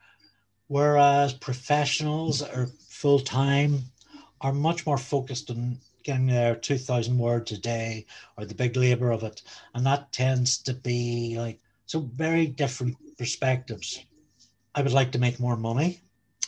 Whereas 0.71 1.33
professionals 1.33 2.43
or 2.43 2.69
full 2.89 3.19
time 3.19 3.87
are 4.41 4.53
much 4.53 4.87
more 4.87 4.99
focused 4.99 5.50
on 5.50 5.79
getting 6.05 6.29
their 6.29 6.55
2,000 6.55 7.19
words 7.19 7.50
a 7.50 7.59
day 7.59 8.07
or 8.39 8.45
the 8.45 8.55
big 8.55 8.77
labor 8.77 9.11
of 9.11 9.25
it. 9.25 9.43
And 9.75 9.85
that 9.85 10.12
tends 10.12 10.59
to 10.59 10.73
be 10.73 11.35
like, 11.37 11.59
so 11.87 11.99
very 12.15 12.47
different 12.47 12.97
perspectives. 13.19 14.05
I 14.73 14.83
would 14.83 14.93
like 14.93 15.11
to 15.11 15.19
make 15.19 15.41
more 15.41 15.57
money. 15.57 16.03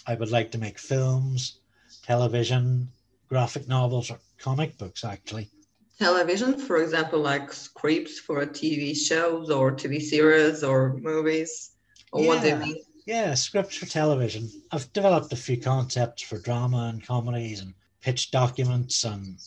I 0.07 0.15
would 0.15 0.31
like 0.31 0.53
to 0.53 0.59
make 0.59 0.79
films, 0.79 1.59
television, 2.05 2.93
graphic 3.29 3.67
novels, 3.67 4.09
or 4.09 4.21
comic 4.39 4.79
books, 4.79 5.05
actually. 5.05 5.51
Television, 5.99 6.57
for 6.61 6.77
example, 6.81 7.19
like 7.19 7.53
scripts 7.53 8.21
for 8.21 8.47
TV 8.47 8.95
shows 8.97 9.51
or 9.51 9.73
TV 9.73 10.01
series 10.01 10.63
or 10.63 10.95
movies? 10.95 11.73
Or 12.13 12.23
yeah. 12.23 12.29
what 12.29 12.43
do 12.43 12.49
you 12.51 12.57
mean? 12.57 12.77
Yeah, 13.05 13.35
scripts 13.35 13.75
for 13.75 13.87
television. 13.87 14.49
I've 14.71 14.93
developed 14.93 15.33
a 15.33 15.37
few 15.37 15.57
concepts 15.57 16.23
for 16.23 16.39
drama 16.39 16.89
and 16.89 17.05
comedies 17.05 17.61
and 17.61 17.75
pitch 18.01 18.31
documents 18.31 19.03
and 19.03 19.39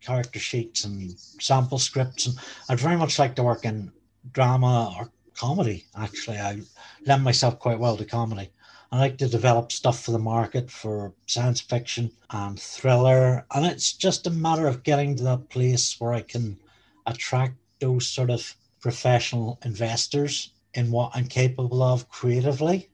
character 0.00 0.40
sheets 0.40 0.84
and 0.84 1.12
sample 1.18 1.78
scripts. 1.78 2.26
And 2.26 2.36
I'd 2.68 2.80
very 2.80 2.96
much 2.96 3.20
like 3.20 3.36
to 3.36 3.44
work 3.44 3.64
in 3.64 3.92
drama 4.32 4.92
or 4.98 5.12
comedy. 5.34 5.84
Actually, 5.96 6.38
I 6.38 6.62
lend 7.06 7.22
myself 7.22 7.60
quite 7.60 7.78
well 7.78 7.96
to 7.96 8.04
comedy. 8.04 8.50
I 8.90 8.98
like 8.98 9.18
to 9.18 9.28
develop 9.28 9.70
stuff 9.70 10.02
for 10.02 10.10
the 10.10 10.18
market 10.18 10.68
for 10.68 11.14
science 11.26 11.60
fiction 11.60 12.10
and 12.30 12.58
thriller. 12.58 13.46
And 13.54 13.64
it's 13.64 13.92
just 13.92 14.26
a 14.26 14.30
matter 14.30 14.66
of 14.66 14.82
getting 14.82 15.14
to 15.16 15.22
that 15.22 15.50
place 15.50 16.00
where 16.00 16.14
I 16.14 16.22
can 16.22 16.58
attract 17.06 17.54
those 17.78 18.08
sort 18.08 18.30
of 18.30 18.56
professional 18.80 19.60
investors 19.64 20.50
in 20.74 20.90
what 20.90 21.12
I'm 21.14 21.28
capable 21.28 21.80
of 21.80 22.08
creatively. 22.08 22.90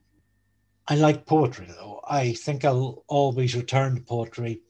I 0.90 0.96
like 0.96 1.24
poetry 1.24 1.66
though. 1.68 2.00
I 2.08 2.32
think 2.32 2.64
I'll 2.64 3.04
always 3.06 3.54
return 3.54 3.94
to 3.94 4.00
poetry. 4.02 4.60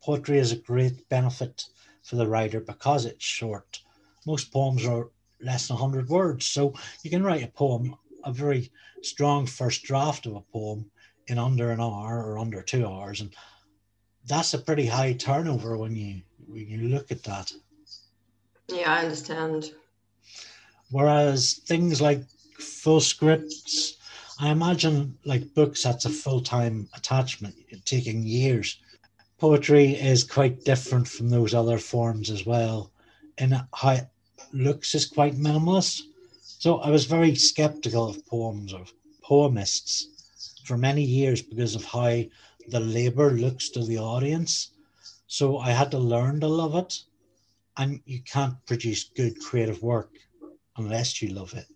Poetry 0.00 0.38
is 0.38 0.52
a 0.52 0.56
great 0.56 1.08
benefit 1.08 1.64
for 2.04 2.14
the 2.14 2.28
writer 2.28 2.60
because 2.60 3.04
it's 3.04 3.24
short. 3.24 3.80
Most 4.28 4.52
poems 4.52 4.86
are 4.86 5.10
less 5.40 5.66
than 5.66 5.74
100 5.74 6.08
words. 6.08 6.46
So 6.46 6.72
you 7.02 7.10
can 7.10 7.24
write 7.24 7.42
a 7.42 7.48
poem, 7.48 7.96
a 8.22 8.32
very 8.32 8.70
strong 9.02 9.44
first 9.44 9.82
draft 9.82 10.26
of 10.26 10.36
a 10.36 10.40
poem 10.40 10.88
in 11.26 11.36
under 11.36 11.72
an 11.72 11.80
hour 11.80 12.22
or 12.24 12.38
under 12.38 12.62
two 12.62 12.86
hours. 12.86 13.20
And 13.20 13.34
that's 14.24 14.54
a 14.54 14.58
pretty 14.58 14.86
high 14.86 15.14
turnover 15.14 15.76
when 15.76 15.96
you 15.96 16.22
when 16.46 16.68
you 16.68 16.88
look 16.90 17.10
at 17.10 17.24
that. 17.24 17.50
Yeah, 18.68 18.92
I 18.92 19.00
understand. 19.00 19.72
Whereas 20.92 21.54
things 21.66 22.00
like 22.00 22.22
full 22.60 23.00
scripts, 23.00 23.95
I 24.38 24.50
imagine 24.50 25.18
like 25.24 25.54
books, 25.54 25.82
that's 25.82 26.04
a 26.04 26.10
full 26.10 26.42
time 26.42 26.88
attachment, 26.94 27.54
taking 27.84 28.22
years. 28.22 28.78
Poetry 29.38 29.94
is 29.94 30.24
quite 30.24 30.64
different 30.64 31.08
from 31.08 31.30
those 31.30 31.54
other 31.54 31.78
forms 31.78 32.30
as 32.30 32.44
well, 32.44 32.90
in 33.38 33.52
how 33.74 33.90
it 33.90 34.08
looks 34.52 34.94
is 34.94 35.06
quite 35.06 35.36
minimalist. 35.36 36.02
So 36.42 36.78
I 36.78 36.90
was 36.90 37.06
very 37.06 37.34
skeptical 37.34 38.08
of 38.08 38.26
poems 38.26 38.74
or 38.74 38.84
poemists 39.22 40.08
for 40.64 40.76
many 40.76 41.02
years 41.02 41.40
because 41.40 41.74
of 41.74 41.84
how 41.84 42.22
the 42.68 42.80
labor 42.80 43.30
looks 43.30 43.70
to 43.70 43.84
the 43.84 43.98
audience. 43.98 44.70
So 45.28 45.58
I 45.58 45.70
had 45.70 45.90
to 45.92 45.98
learn 45.98 46.40
to 46.40 46.48
love 46.48 46.74
it. 46.74 47.02
And 47.78 48.00
you 48.06 48.20
can't 48.22 48.64
produce 48.66 49.04
good 49.04 49.38
creative 49.38 49.82
work 49.82 50.10
unless 50.78 51.20
you 51.20 51.28
love 51.28 51.52
it. 51.54 51.66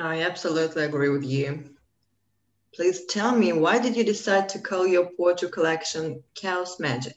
I 0.00 0.22
absolutely 0.22 0.84
agree 0.84 1.10
with 1.10 1.24
you. 1.24 1.74
Please 2.74 3.04
tell 3.06 3.36
me, 3.36 3.52
why 3.52 3.78
did 3.78 3.96
you 3.96 4.04
decide 4.04 4.48
to 4.50 4.58
call 4.58 4.86
your 4.86 5.10
poetry 5.16 5.50
collection 5.50 6.22
Chaos 6.34 6.80
Magic? 6.80 7.16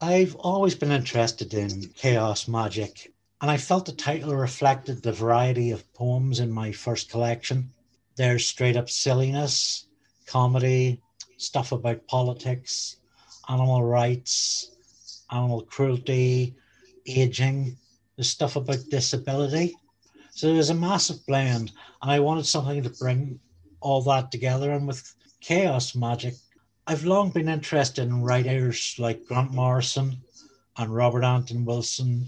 I've 0.00 0.34
always 0.34 0.74
been 0.74 0.90
interested 0.90 1.54
in 1.54 1.88
chaos 1.94 2.48
magic 2.48 3.12
and 3.40 3.48
I 3.48 3.56
felt 3.56 3.86
the 3.86 3.92
title 3.92 4.34
reflected 4.34 5.02
the 5.02 5.12
variety 5.12 5.70
of 5.70 5.92
poems 5.94 6.40
in 6.40 6.50
my 6.50 6.72
first 6.72 7.08
collection. 7.08 7.72
There's 8.16 8.44
straight 8.44 8.76
up 8.76 8.90
silliness, 8.90 9.86
comedy, 10.26 11.00
stuff 11.36 11.70
about 11.70 12.08
politics, 12.08 12.96
animal 13.48 13.84
rights, 13.84 14.72
animal 15.30 15.62
cruelty, 15.62 16.56
aging, 17.06 17.76
there's 18.16 18.28
stuff 18.28 18.56
about 18.56 18.88
disability. 18.90 19.76
So 20.32 20.52
there's 20.52 20.70
a 20.70 20.74
massive 20.74 21.24
blend, 21.26 21.72
and 22.02 22.10
I 22.10 22.18
wanted 22.18 22.46
something 22.46 22.82
to 22.82 22.90
bring 22.90 23.38
all 23.80 24.02
that 24.02 24.30
together. 24.30 24.72
And 24.72 24.86
with 24.86 25.14
chaos 25.40 25.94
magic, 25.94 26.34
I've 26.86 27.04
long 27.04 27.30
been 27.30 27.48
interested 27.48 28.02
in 28.02 28.22
writers 28.22 28.96
like 28.98 29.24
Grant 29.26 29.52
Morrison 29.52 30.16
and 30.76 30.94
Robert 30.94 31.24
Anton 31.24 31.64
Wilson 31.64 32.26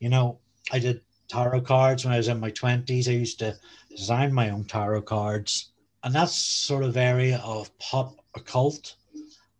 you 0.00 0.08
know, 0.08 0.40
I 0.72 0.78
did 0.78 1.02
tarot 1.28 1.60
cards 1.60 2.04
when 2.04 2.14
I 2.14 2.16
was 2.16 2.28
in 2.28 2.40
my 2.40 2.50
20s. 2.50 3.06
I 3.06 3.12
used 3.12 3.38
to 3.38 3.56
design 3.90 4.32
my 4.32 4.50
own 4.50 4.64
tarot 4.64 5.02
cards. 5.02 5.72
And 6.02 6.14
that 6.14 6.30
sort 6.30 6.82
of 6.82 6.96
area 6.96 7.38
of 7.44 7.76
pop 7.78 8.16
occult, 8.34 8.96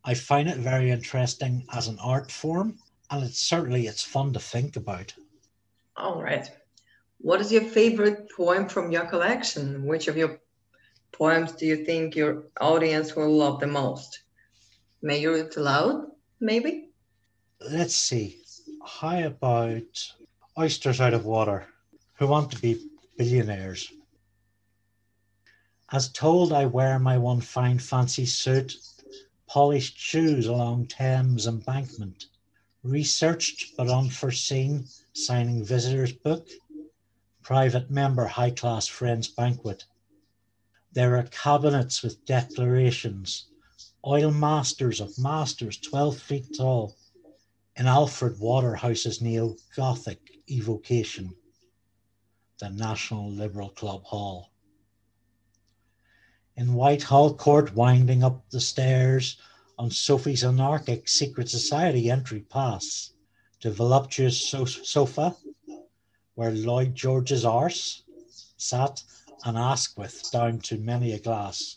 I 0.04 0.14
find 0.14 0.48
it 0.48 0.56
very 0.56 0.90
interesting 0.90 1.66
as 1.72 1.86
an 1.86 1.98
art 2.00 2.32
form. 2.32 2.78
And 3.10 3.22
it's 3.22 3.38
certainly 3.38 3.86
it's 3.86 4.02
fun 4.02 4.32
to 4.32 4.40
think 4.40 4.76
about. 4.76 5.12
All 5.96 6.22
right. 6.22 6.50
What 7.22 7.40
is 7.40 7.52
your 7.52 7.62
favorite 7.62 8.30
poem 8.36 8.68
from 8.68 8.90
your 8.90 9.06
collection? 9.06 9.84
Which 9.86 10.08
of 10.08 10.16
your 10.16 10.40
poems 11.12 11.52
do 11.52 11.66
you 11.66 11.84
think 11.84 12.16
your 12.16 12.44
audience 12.60 13.14
will 13.14 13.30
love 13.30 13.60
the 13.60 13.66
most? 13.66 14.22
May 15.02 15.20
you 15.20 15.34
read 15.34 15.46
it 15.46 15.56
aloud, 15.56 16.06
maybe? 16.40 16.90
Let's 17.60 17.96
see. 17.96 18.42
How 18.84 19.26
about 19.26 20.12
oysters 20.58 21.00
out 21.00 21.14
of 21.14 21.24
water 21.24 21.66
who 22.14 22.26
want 22.26 22.50
to 22.52 22.60
be 22.60 22.90
billionaires. 23.20 23.92
As 25.92 26.10
told, 26.10 26.54
I 26.54 26.64
wear 26.64 26.98
my 26.98 27.18
one 27.18 27.42
fine 27.42 27.78
fancy 27.78 28.24
suit, 28.24 28.74
polished 29.46 29.98
shoes 29.98 30.46
along 30.46 30.86
Thames 30.86 31.46
embankment, 31.46 32.26
researched 32.82 33.76
but 33.76 33.90
unforeseen, 33.90 34.86
signing 35.12 35.62
visitor's 35.62 36.12
book, 36.12 36.48
private 37.42 37.90
member 37.90 38.26
high 38.26 38.50
class 38.50 38.86
friends 38.86 39.28
banquet. 39.28 39.84
There 40.92 41.16
are 41.16 41.24
cabinets 41.24 42.02
with 42.02 42.24
declarations, 42.24 43.46
oil 44.06 44.30
masters 44.30 45.00
of 45.00 45.18
masters 45.18 45.78
12 45.78 46.18
feet 46.18 46.56
tall, 46.56 46.96
in 47.76 47.86
Alfred 47.86 48.38
Waterhouse's 48.38 49.22
neo 49.22 49.56
Gothic 49.74 50.20
evocation, 50.48 51.34
the 52.58 52.68
National 52.68 53.30
Liberal 53.30 53.70
Club 53.70 54.04
Hall. 54.04 54.50
In 56.56 56.74
Whitehall 56.74 57.34
Court, 57.34 57.74
winding 57.74 58.22
up 58.22 58.50
the 58.50 58.60
stairs 58.60 59.38
on 59.78 59.90
Sophie's 59.90 60.44
anarchic 60.44 61.08
secret 61.08 61.48
society 61.48 62.10
entry 62.10 62.40
pass 62.40 63.12
to 63.60 63.70
voluptuous 63.70 64.38
so- 64.46 64.66
sofa 64.66 65.34
where 66.40 66.52
Lloyd 66.52 66.94
George's 66.94 67.44
arse 67.44 68.02
sat 68.56 69.02
and 69.44 69.58
Asquith 69.58 70.30
down 70.32 70.58
to 70.60 70.78
many 70.78 71.12
a 71.12 71.18
glass. 71.18 71.76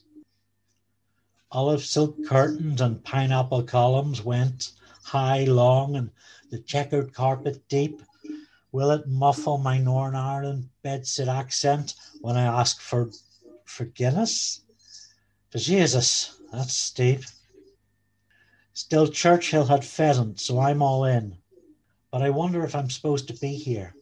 Olive 1.52 1.84
silk 1.84 2.16
curtains 2.26 2.80
and 2.80 3.04
pineapple 3.04 3.64
columns 3.64 4.24
went 4.24 4.72
high, 5.04 5.44
long, 5.44 5.98
and 5.98 6.10
the 6.50 6.60
checkered 6.60 7.14
carpet 7.14 7.68
deep 7.68 8.02
Will 8.72 8.92
it 8.92 9.06
muffle 9.06 9.58
my 9.58 9.80
Northern 9.80 10.16
Ireland 10.16 10.70
bedsit 10.82 11.28
accent 11.28 11.96
when 12.22 12.38
I 12.38 12.44
ask 12.44 12.80
for 12.80 13.12
for 13.66 13.84
Guinness? 13.84 14.62
But 15.52 15.60
Jesus, 15.60 16.40
that's 16.54 16.74
steep. 16.74 17.26
Still, 18.72 19.10
Churchill 19.10 19.66
had 19.66 19.84
pheasant, 19.84 20.40
so 20.40 20.58
I'm 20.62 20.82
all 20.82 21.04
in. 21.04 21.36
But 22.12 22.22
I 22.22 22.30
wonder 22.30 22.64
if 22.64 22.76
I'm 22.76 22.90
supposed 22.90 23.28
to 23.28 23.34
be 23.34 23.56
here. 23.56 23.94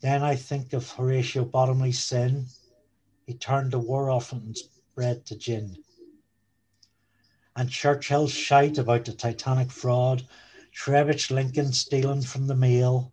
Then 0.00 0.22
I 0.22 0.34
think 0.34 0.72
of 0.72 0.90
Horatio 0.90 1.44
Bottomley's 1.44 1.98
sin. 1.98 2.46
He 3.26 3.34
turned 3.34 3.72
the 3.72 3.78
war 3.78 4.10
orphans 4.10 4.62
bread 4.94 5.26
to 5.26 5.36
gin. 5.36 5.76
and 7.54 7.68
Churchill's 7.68 8.32
shite 8.32 8.78
about 8.78 9.04
the 9.04 9.12
Titanic 9.12 9.70
fraud, 9.70 10.26
Trebitsch 10.72 11.30
Lincoln 11.30 11.74
stealing 11.74 12.22
from 12.22 12.46
the 12.46 12.56
mail, 12.56 13.12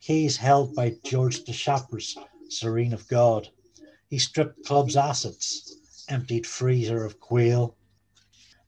keys 0.00 0.36
held 0.36 0.76
by 0.76 0.96
George 1.02 1.42
de 1.42 1.52
Chapres, 1.52 2.16
Serene 2.48 2.92
of 2.92 3.08
God. 3.08 3.48
He 4.08 4.18
stripped 4.18 4.64
club's 4.64 4.94
assets, 4.94 6.04
emptied 6.08 6.46
freezer 6.46 7.04
of 7.04 7.18
quail. 7.18 7.76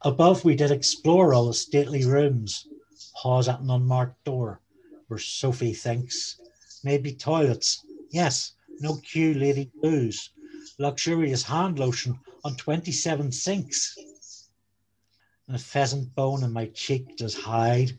Above, 0.03 0.45
we 0.45 0.57
did 0.57 0.73
explore 0.73 1.33
all 1.33 1.47
the 1.47 1.55
stately 1.55 2.05
rooms, 2.05 2.67
pause 3.15 3.47
at 3.47 3.61
an 3.61 3.71
unmarked 3.71 4.25
door, 4.25 4.61
where 5.07 5.21
Sophie 5.21 5.75
thinks, 5.75 6.41
maybe 6.83 7.13
toilets. 7.13 7.85
Yes, 8.11 8.53
no 8.81 8.97
queue 8.97 9.35
lady 9.35 9.71
blues, 9.81 10.31
luxurious 10.79 11.43
hand 11.43 11.79
lotion 11.79 12.19
on 12.45 12.57
27 12.57 13.33
sinks. 13.33 13.97
And 15.47 15.57
a 15.57 15.59
pheasant 15.59 16.15
bone 16.15 16.43
in 16.43 16.53
my 16.53 16.67
cheek 16.67 17.17
does 17.17 17.35
hide. 17.35 17.99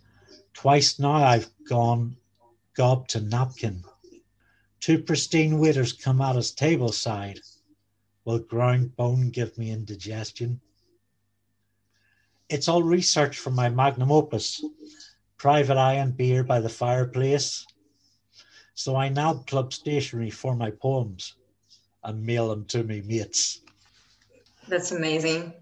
Twice 0.53 0.99
now 0.99 1.13
I've 1.13 1.49
gone 1.67 2.15
gob 2.75 3.07
to 3.09 3.21
napkin. 3.21 3.83
Two 4.79 5.03
pristine 5.03 5.59
waiters 5.59 5.93
come 5.93 6.21
at 6.21 6.35
us 6.35 6.51
table 6.51 6.91
side. 6.91 7.39
Will 8.25 8.39
ground 8.39 8.95
bone 8.95 9.29
give 9.29 9.57
me 9.57 9.71
indigestion? 9.71 10.61
It's 12.49 12.67
all 12.67 12.83
research 12.83 13.37
from 13.37 13.55
my 13.55 13.69
magnum 13.69 14.11
opus, 14.11 14.63
private 15.37 15.77
eye 15.77 15.93
and 15.93 16.15
beer 16.17 16.43
by 16.43 16.59
the 16.59 16.69
fireplace. 16.69 17.65
So 18.73 18.95
I 18.95 19.09
nab 19.09 19.47
club 19.47 19.73
stationery 19.73 20.29
for 20.29 20.55
my 20.55 20.71
poems 20.71 21.35
and 22.03 22.25
mail 22.25 22.49
them 22.49 22.65
to 22.65 22.83
me 22.83 23.01
mates. 23.01 23.61
That's 24.67 24.91
amazing. 24.91 25.53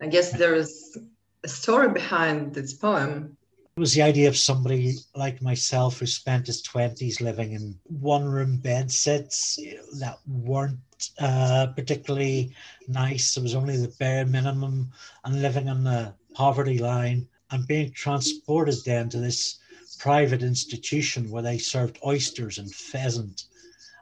I 0.00 0.06
guess 0.08 0.32
there's 0.32 0.98
a 1.44 1.48
story 1.48 1.88
behind 1.88 2.54
this 2.54 2.74
poem. 2.74 3.36
It 3.76 3.80
was 3.80 3.94
the 3.94 4.02
idea 4.02 4.28
of 4.28 4.36
somebody 4.36 4.94
like 5.14 5.42
myself 5.42 5.98
who 5.98 6.06
spent 6.06 6.46
his 6.46 6.62
20s 6.62 7.20
living 7.20 7.52
in 7.52 7.78
one 7.84 8.24
room 8.24 8.56
bed 8.56 8.90
sits 8.90 9.58
that 9.98 10.18
weren't 10.26 10.78
uh, 11.18 11.66
particularly 11.76 12.54
nice. 12.88 13.36
It 13.36 13.42
was 13.42 13.54
only 13.54 13.76
the 13.76 13.94
bare 13.98 14.24
minimum 14.24 14.92
and 15.24 15.42
living 15.42 15.68
on 15.68 15.84
the 15.84 16.14
poverty 16.34 16.78
line 16.78 17.28
and 17.50 17.66
being 17.66 17.92
transported 17.92 18.76
then 18.84 19.08
to 19.10 19.18
this 19.18 19.58
private 19.98 20.42
institution 20.42 21.30
where 21.30 21.42
they 21.42 21.58
served 21.58 21.98
oysters 22.04 22.58
and 22.58 22.74
pheasant 22.74 23.44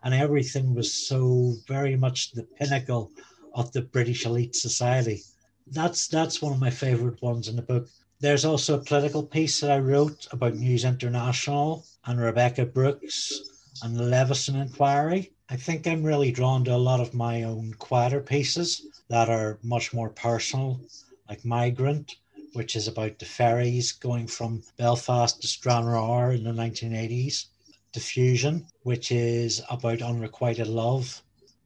and 0.05 0.13
everything 0.13 0.75
was 0.75 0.93
so 0.93 1.55
very 1.67 1.97
much 1.97 2.33
the 2.33 2.43
pinnacle 2.43 3.11
of 3.55 3.73
the 3.73 3.81
British 3.81 4.27
elite 4.27 4.55
society. 4.55 5.23
That's 5.67 6.09
that's 6.09 6.43
one 6.43 6.53
of 6.53 6.61
my 6.61 6.71
favorite 6.71 7.23
ones 7.23 7.49
in 7.49 7.57
the 7.57 7.63
book. 7.63 7.89
There's 8.21 8.45
also 8.45 8.75
a 8.75 8.85
political 8.85 9.23
piece 9.23 9.61
that 9.61 9.71
I 9.71 9.79
wrote 9.79 10.29
about 10.31 10.55
News 10.55 10.85
International 10.85 11.85
and 12.05 12.21
Rebekah 12.21 12.67
Brooks 12.67 13.41
and 13.83 13.97
the 13.97 14.03
Leveson 14.03 14.57
Inquiry. 14.57 15.33
I 15.49 15.57
think 15.57 15.87
I'm 15.87 16.03
really 16.03 16.31
drawn 16.31 16.65
to 16.65 16.75
a 16.75 16.77
lot 16.77 17.01
of 17.01 17.15
my 17.15 17.43
own 17.45 17.75
quieter 17.79 18.21
pieces 18.21 18.87
that 19.09 19.31
are 19.31 19.59
much 19.63 19.95
more 19.95 20.11
personal, 20.11 20.81
like 21.29 21.45
Migrant, 21.45 22.17
which 22.55 22.77
is 22.77 22.89
about 22.89 23.19
the 23.19 23.25
ferries 23.25 23.93
going 23.93 24.27
from 24.27 24.63
Belfast 24.77 25.41
to 25.41 25.47
Stranraer 25.47 26.33
in 26.33 26.45
the 26.45 26.53
1980s. 26.53 27.47
Diffusion, 27.93 28.67
which 28.83 29.13
is 29.13 29.63
about 29.71 30.03
unrequited 30.03 30.67
love. 30.67 31.23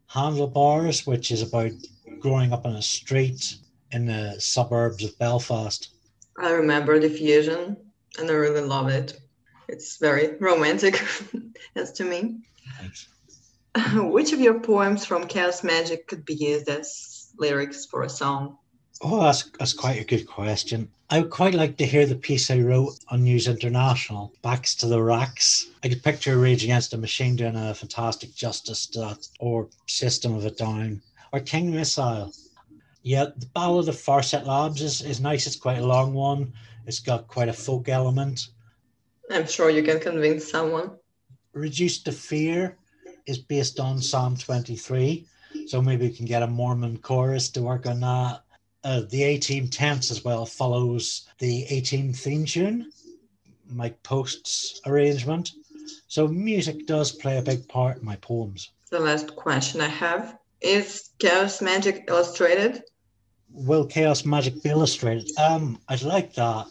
Handlebars, 0.07 1.07
which 1.07 1.30
is 1.30 1.42
about 1.42 1.73
growing 2.21 2.52
up 2.52 2.66
in 2.66 2.73
a 2.73 2.83
street 2.83 3.57
in 3.92 4.07
the 4.07 4.37
suburbs 4.38 5.04
of 5.04 5.18
Belfast. 5.18 5.88
I 6.38 6.50
remember 6.50 6.99
Diffusion 6.99 7.76
and 8.18 8.30
I 8.30 8.35
really 8.35 8.61
love 8.61 8.88
it. 8.88 9.21
It's 9.68 9.99
very 9.99 10.37
romantic, 10.38 11.02
as 11.76 11.92
to 11.92 12.04
me. 12.04 12.40
Thanks. 12.78 13.09
Which 13.95 14.32
of 14.32 14.41
your 14.41 14.60
poems 14.60 15.04
from 15.04 15.26
Chaos 15.26 15.62
Magic 15.62 16.06
could 16.06 16.25
be 16.25 16.34
used 16.34 16.69
as 16.69 17.30
lyrics 17.39 17.86
for 17.86 18.02
a 18.02 18.08
song? 18.08 18.58
Oh, 19.00 19.23
that's, 19.23 19.50
that's 19.58 19.73
quite 19.73 20.00
a 20.00 20.04
good 20.04 20.26
question. 20.26 20.91
I 21.11 21.21
would 21.21 21.30
quite 21.30 21.54
like 21.54 21.76
to 21.76 21.87
hear 21.87 22.04
the 22.04 22.17
piece 22.17 22.50
I 22.50 22.58
wrote 22.58 22.99
on 23.08 23.23
News 23.23 23.47
International, 23.47 24.32
Backs 24.43 24.75
to 24.76 24.87
the 24.87 25.00
Racks. 25.00 25.69
I 25.84 25.89
could 25.89 26.02
picture 26.02 26.37
Rage 26.37 26.65
Against 26.65 26.91
the 26.91 26.99
Machine 26.99 27.37
doing 27.37 27.54
a 27.54 27.75
fantastic 27.75 28.34
justice 28.34 28.87
to 28.89 29.00
that, 29.00 29.28
or 29.39 29.69
System 29.87 30.34
of 30.34 30.45
a 30.45 30.50
Down, 30.50 31.00
or 31.32 31.41
King 31.41 31.71
Missile. 31.71 32.32
Yeah, 33.02 33.26
the 33.37 33.47
Ballad 33.54 33.89
of 33.89 33.95
the 33.95 34.02
Farset 34.02 34.47
Labs 34.47 34.82
is, 34.82 35.00
is 35.02 35.21
nice. 35.21 35.47
It's 35.47 35.56
quite 35.56 35.78
a 35.78 35.87
long 35.87 36.13
one. 36.13 36.52
It's 36.87 37.00
got 37.00 37.28
quite 37.28 37.49
a 37.49 37.52
folk 37.52 37.89
element. 37.89 38.49
I'm 39.30 39.47
sure 39.47 39.71
you 39.71 39.84
can 39.84 40.00
convince 40.00 40.50
someone. 40.50 40.91
Reduced 41.52 42.04
to 42.06 42.13
Fear 42.13 42.76
is 43.26 43.39
based 43.39 43.78
on 43.78 44.02
Psalm 44.02 44.37
23. 44.37 45.25
So 45.67 45.80
maybe 45.80 46.08
we 46.08 46.15
can 46.15 46.26
get 46.26 46.43
a 46.43 46.47
Mormon 46.47 46.99
chorus 46.99 47.49
to 47.50 47.63
work 47.63 47.87
on 47.87 48.00
that. 48.00 48.43
Uh, 48.88 49.02
the 49.10 49.22
A 49.22 49.36
Team 49.36 49.68
Tense 49.68 50.10
as 50.10 50.24
well 50.24 50.46
follows 50.46 51.28
the 51.40 51.66
A 51.66 51.82
Team 51.82 52.10
theme 52.10 52.46
tune, 52.46 52.90
Mike 53.70 54.02
Post's 54.02 54.80
arrangement. 54.86 55.52
So 56.06 56.26
music 56.26 56.86
does 56.86 57.12
play 57.12 57.36
a 57.36 57.42
big 57.42 57.68
part 57.68 57.98
in 57.98 58.04
my 58.06 58.16
poems. 58.16 58.70
The 58.88 58.98
last 58.98 59.36
question 59.36 59.82
I 59.82 59.88
have 59.88 60.38
is 60.62 61.10
Chaos 61.18 61.60
Magic 61.60 62.06
illustrated? 62.08 62.82
Will 63.50 63.84
Chaos 63.84 64.24
Magic 64.24 64.62
be 64.62 64.70
illustrated? 64.70 65.28
Um, 65.38 65.78
I'd 65.88 66.00
like 66.00 66.32
that. 66.36 66.66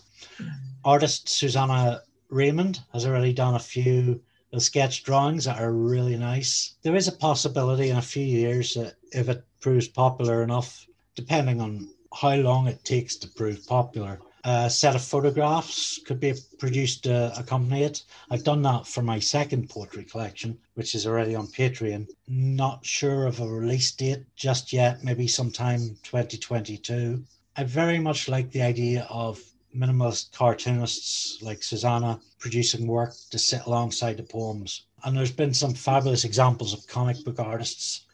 Artist 0.83 1.29
Susanna 1.29 2.01
Raymond 2.29 2.79
has 2.93 3.05
already 3.05 3.31
done 3.31 3.53
a 3.53 3.59
few 3.59 4.19
sketch 4.57 5.03
drawings 5.03 5.45
that 5.45 5.61
are 5.61 5.71
really 5.71 6.17
nice. 6.17 6.77
There 6.81 6.95
is 6.95 7.07
a 7.07 7.11
possibility 7.11 7.91
in 7.91 7.97
a 7.97 8.01
few 8.01 8.25
years 8.25 8.73
that 8.73 8.95
if 9.11 9.29
it 9.29 9.45
proves 9.61 9.87
popular 9.87 10.41
enough, 10.41 10.87
depending 11.13 11.61
on 11.61 11.89
how 12.13 12.35
long 12.35 12.67
it 12.67 12.83
takes 12.83 13.15
to 13.17 13.27
prove 13.27 13.65
popular, 13.67 14.19
a 14.43 14.69
set 14.69 14.95
of 14.95 15.01
photographs 15.01 15.99
could 16.05 16.19
be 16.19 16.33
produced 16.57 17.03
to 17.03 17.37
accompany 17.37 17.83
it. 17.83 18.03
I've 18.31 18.45
done 18.45 18.61
that 18.61 18.87
for 18.87 19.01
my 19.01 19.19
second 19.19 19.69
poetry 19.69 20.05
collection, 20.05 20.57
which 20.75 20.95
is 20.95 21.05
already 21.05 21.35
on 21.35 21.47
Patreon. 21.47 22.07
Not 22.27 22.85
sure 22.85 23.25
of 23.25 23.39
a 23.41 23.47
release 23.47 23.91
date 23.91 24.23
just 24.35 24.71
yet, 24.71 25.03
maybe 25.03 25.27
sometime 25.27 25.97
2022. 26.03 27.23
I 27.57 27.63
very 27.63 27.99
much 27.99 28.29
like 28.29 28.51
the 28.51 28.61
idea 28.61 29.05
of 29.09 29.41
minimalist 29.75 30.31
cartoonists 30.31 31.41
like 31.41 31.61
Susanna 31.61 32.19
producing 32.39 32.87
work 32.87 33.13
to 33.31 33.37
sit 33.37 33.65
alongside 33.65 34.15
the 34.15 34.23
poems. 34.23 34.85
And 35.03 35.17
there's 35.17 35.31
been 35.31 35.53
some 35.53 35.73
fabulous 35.73 36.23
examples 36.23 36.73
of 36.73 36.87
comic 36.87 37.23
book 37.25 37.39
artists 37.39 38.05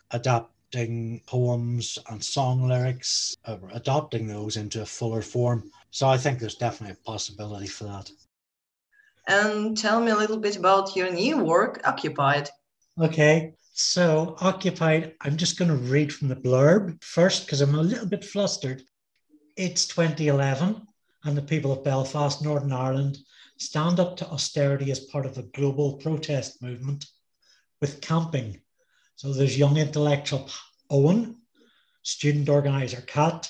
adapting 0.73 1.21
poems 1.27 1.99
and 2.09 2.23
song 2.23 2.67
lyrics, 2.67 3.38
uh, 3.45 3.57
adopting 3.73 4.27
those 4.27 4.57
into 4.57 4.81
a 4.81 4.86
fuller 4.86 5.21
form. 5.21 5.69
So 5.91 6.07
I 6.07 6.17
think 6.17 6.39
there's 6.39 6.55
definitely 6.55 6.97
a 6.99 7.05
possibility 7.05 7.67
for 7.67 7.83
that. 7.86 8.09
And 9.27 9.77
tell 9.77 10.01
me 10.01 10.12
a 10.12 10.17
little 10.17 10.39
bit 10.39 10.57
about 10.57 10.95
your 10.95 11.12
new 11.12 11.43
work, 11.43 11.81
Occupied. 11.86 12.49
Okay, 12.99 13.53
so 13.73 14.36
Occupied, 14.41 15.13
I'm 15.21 15.38
just 15.38 15.57
going 15.57 15.69
to 15.69 15.77
read 15.77 16.12
from 16.12 16.27
the 16.27 16.36
blurb 16.36 17.01
first 17.03 17.45
because 17.45 17.62
I'm 17.62 17.75
a 17.75 17.81
little 17.81 18.07
bit 18.07 18.25
flustered. 18.25 18.81
It's 19.55 19.88
2011 19.88 20.88
and 21.25 21.38
the 21.38 21.41
people 21.41 21.71
of 21.71 21.83
Belfast, 21.83 22.43
Northern 22.43 22.73
Ireland, 22.73 23.19
stand 23.57 23.99
up 23.99 24.17
to 24.17 24.27
austerity 24.29 24.91
as 24.91 24.99
part 24.99 25.25
of 25.25 25.38
a 25.38 25.43
global 25.43 25.93
protest 25.93 26.62
movement 26.62 27.05
with 27.79 28.01
camping. 28.01 28.59
So 29.15 29.34
there's 29.34 29.58
young 29.58 29.78
intellectual 29.78 30.49
Owen, 30.89 31.38
student 32.02 32.49
organizer 32.49 33.02
Kat, 33.02 33.49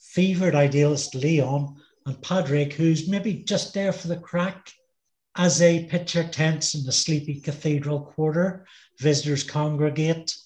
fevered 0.00 0.54
idealist 0.54 1.14
Leon, 1.14 1.76
and 2.06 2.20
Padraig, 2.22 2.72
who's 2.74 3.08
maybe 3.08 3.34
just 3.34 3.72
there 3.74 3.92
for 3.92 4.08
the 4.08 4.16
crack. 4.16 4.72
As 5.36 5.58
they 5.58 5.86
their 5.86 6.28
tents 6.28 6.74
in 6.74 6.84
the 6.84 6.92
sleepy 6.92 7.40
cathedral 7.40 8.00
quarter, 8.00 8.66
visitors 9.00 9.42
congregate, 9.42 10.36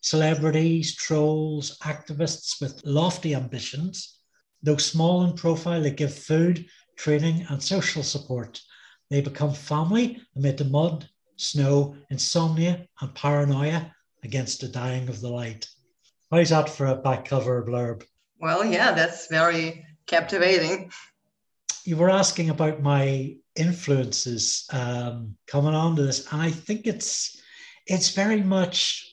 celebrities, 0.00 0.94
trolls, 0.94 1.76
activists 1.78 2.60
with 2.60 2.80
lofty 2.84 3.34
ambitions 3.34 4.20
Though 4.62 4.76
small 4.76 5.24
in 5.24 5.34
profile, 5.34 5.82
they 5.82 5.90
give 5.90 6.14
food, 6.14 6.66
training, 6.96 7.46
and 7.48 7.62
social 7.62 8.02
support. 8.02 8.60
They 9.08 9.20
become 9.20 9.54
family 9.54 10.20
amid 10.36 10.58
the 10.58 10.66
mud, 10.66 11.08
snow, 11.36 11.96
insomnia, 12.10 12.86
and 13.00 13.14
paranoia 13.14 13.94
against 14.22 14.60
the 14.60 14.68
dying 14.68 15.08
of 15.08 15.20
the 15.20 15.28
light. 15.28 15.68
How's 16.30 16.50
that 16.50 16.68
for 16.68 16.86
a 16.86 16.96
back 16.96 17.24
cover 17.24 17.64
blurb? 17.64 18.04
Well, 18.38 18.64
yeah, 18.64 18.92
that's 18.92 19.26
very 19.28 19.84
captivating. 20.06 20.90
You 21.84 21.96
were 21.96 22.10
asking 22.10 22.50
about 22.50 22.82
my 22.82 23.36
influences 23.56 24.66
um, 24.72 25.36
coming 25.46 25.74
on 25.74 25.96
to 25.96 26.02
this, 26.02 26.30
and 26.32 26.40
I 26.40 26.50
think 26.50 26.86
it's 26.86 27.40
it's 27.86 28.10
very 28.10 28.42
much 28.42 29.06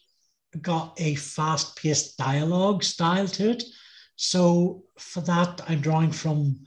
got 0.61 0.93
a 0.97 1.15
fast-paced 1.15 2.17
dialogue 2.17 2.83
style 2.83 3.27
to 3.27 3.51
it 3.51 3.63
So 4.15 4.83
for 4.97 5.21
that, 5.21 5.61
I'm 5.67 5.81
drawing 5.81 6.11
from 6.11 6.59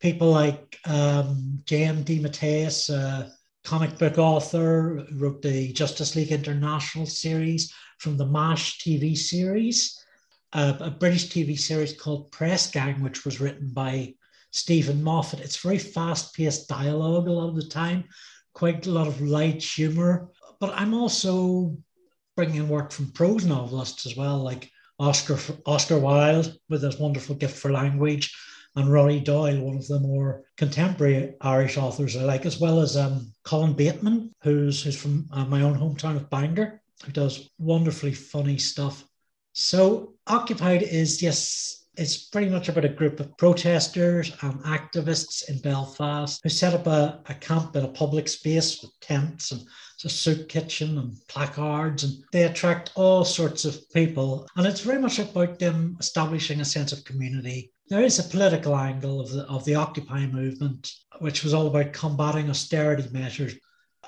people 0.00 0.30
like 0.30 0.78
um, 0.86 1.62
J.M. 1.64 2.04
DeMatteis, 2.04 2.90
a 2.90 3.32
comic 3.64 3.98
book 3.98 4.18
author, 4.18 5.06
wrote 5.12 5.42
the 5.42 5.72
Justice 5.72 6.16
League 6.16 6.32
International 6.32 7.06
series 7.06 7.72
from 7.98 8.16
the 8.16 8.26
MASH 8.26 8.80
TV 8.80 9.16
series, 9.16 10.02
uh, 10.52 10.74
a 10.80 10.90
British 10.90 11.28
TV 11.28 11.58
series 11.58 11.92
called 11.92 12.30
Press 12.32 12.70
Gang, 12.70 13.02
which 13.02 13.24
was 13.24 13.40
written 13.40 13.68
by 13.72 14.14
Steven 14.50 15.02
Moffat. 15.02 15.40
It's 15.40 15.56
very 15.56 15.78
fast 15.78 16.34
paced 16.34 16.68
dialogue 16.68 17.28
a 17.28 17.32
lot 17.32 17.48
of 17.48 17.56
the 17.56 17.66
time, 17.66 18.04
quite 18.54 18.86
a 18.86 18.90
lot 18.90 19.06
of 19.06 19.20
light 19.20 19.62
humor. 19.62 20.30
But 20.60 20.72
I'm 20.74 20.94
also 20.94 21.76
bringing 22.36 22.56
in 22.56 22.68
work 22.68 22.90
from 22.90 23.12
prose 23.12 23.44
novelists 23.44 24.06
as 24.06 24.16
well, 24.16 24.38
like 24.38 24.70
Oscar 24.98 25.38
Oscar 25.66 25.98
Wilde 25.98 26.56
with 26.68 26.82
his 26.82 26.98
wonderful 26.98 27.34
gift 27.34 27.58
for 27.58 27.70
language, 27.70 28.34
and 28.76 28.92
Roddy 28.92 29.20
Doyle, 29.20 29.60
one 29.60 29.76
of 29.76 29.86
the 29.88 30.00
more 30.00 30.44
contemporary 30.56 31.34
Irish 31.40 31.76
authors 31.76 32.16
I 32.16 32.22
like, 32.22 32.46
as 32.46 32.58
well 32.58 32.80
as 32.80 32.96
um, 32.96 33.32
Colin 33.42 33.72
Bateman, 33.74 34.34
who's 34.42 34.82
who's 34.82 35.00
from 35.00 35.26
uh, 35.32 35.44
my 35.44 35.62
own 35.62 35.78
hometown 35.78 36.16
of 36.16 36.30
Bangor, 36.30 36.80
who 37.04 37.12
does 37.12 37.50
wonderfully 37.58 38.12
funny 38.12 38.58
stuff. 38.58 39.04
So 39.52 40.14
Occupied 40.26 40.82
is 40.82 41.22
yes, 41.22 41.86
it's 41.96 42.24
pretty 42.28 42.50
much 42.50 42.68
about 42.68 42.84
a 42.84 42.90
group 42.90 43.20
of 43.20 43.36
protesters 43.38 44.32
and 44.42 44.60
activists 44.64 45.48
in 45.48 45.60
Belfast 45.60 46.40
who 46.42 46.48
set 46.48 46.74
up 46.74 46.86
a, 46.86 47.20
a 47.26 47.34
camp 47.34 47.74
in 47.74 47.84
a 47.84 47.88
public 47.88 48.28
space 48.28 48.82
with 48.82 48.90
tents 49.00 49.52
and 49.52 49.62
a 50.04 50.08
soup 50.08 50.48
kitchen 50.48 50.98
and 50.98 51.16
placards, 51.28 52.04
and 52.04 52.12
they 52.32 52.44
attract 52.44 52.92
all 52.94 53.24
sorts 53.24 53.64
of 53.64 53.90
people. 53.92 54.46
And 54.56 54.66
it's 54.66 54.80
very 54.80 55.00
much 55.00 55.18
about 55.18 55.58
them 55.58 55.96
establishing 55.98 56.60
a 56.60 56.64
sense 56.64 56.92
of 56.92 57.04
community. 57.04 57.72
There 57.88 58.02
is 58.02 58.18
a 58.18 58.28
political 58.28 58.76
angle 58.76 59.20
of 59.20 59.30
the, 59.30 59.42
of 59.44 59.64
the 59.64 59.74
Occupy 59.74 60.26
movement, 60.26 60.92
which 61.20 61.42
was 61.42 61.54
all 61.54 61.66
about 61.66 61.92
combating 61.92 62.50
austerity 62.50 63.08
measures 63.10 63.54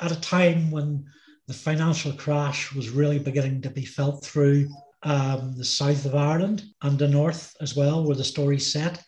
at 0.01 0.13
a 0.13 0.21
time 0.21 0.71
when 0.71 1.07
the 1.49 1.55
financial 1.55 2.13
crash 2.13 2.75
was 2.75 2.91
really 2.91 3.19
beginning 3.19 3.63
to 3.63 3.71
be 3.71 3.85
felt 3.85 4.23
through 4.23 4.69
um, 5.03 5.55
the 5.57 5.65
south 5.65 6.05
of 6.05 6.15
Ireland 6.15 6.63
and 6.83 6.99
the 6.99 7.09
north 7.09 7.57
as 7.63 7.75
well, 7.75 8.05
where 8.05 8.15
the 8.15 8.23
story's 8.23 8.71
set. 8.71 9.03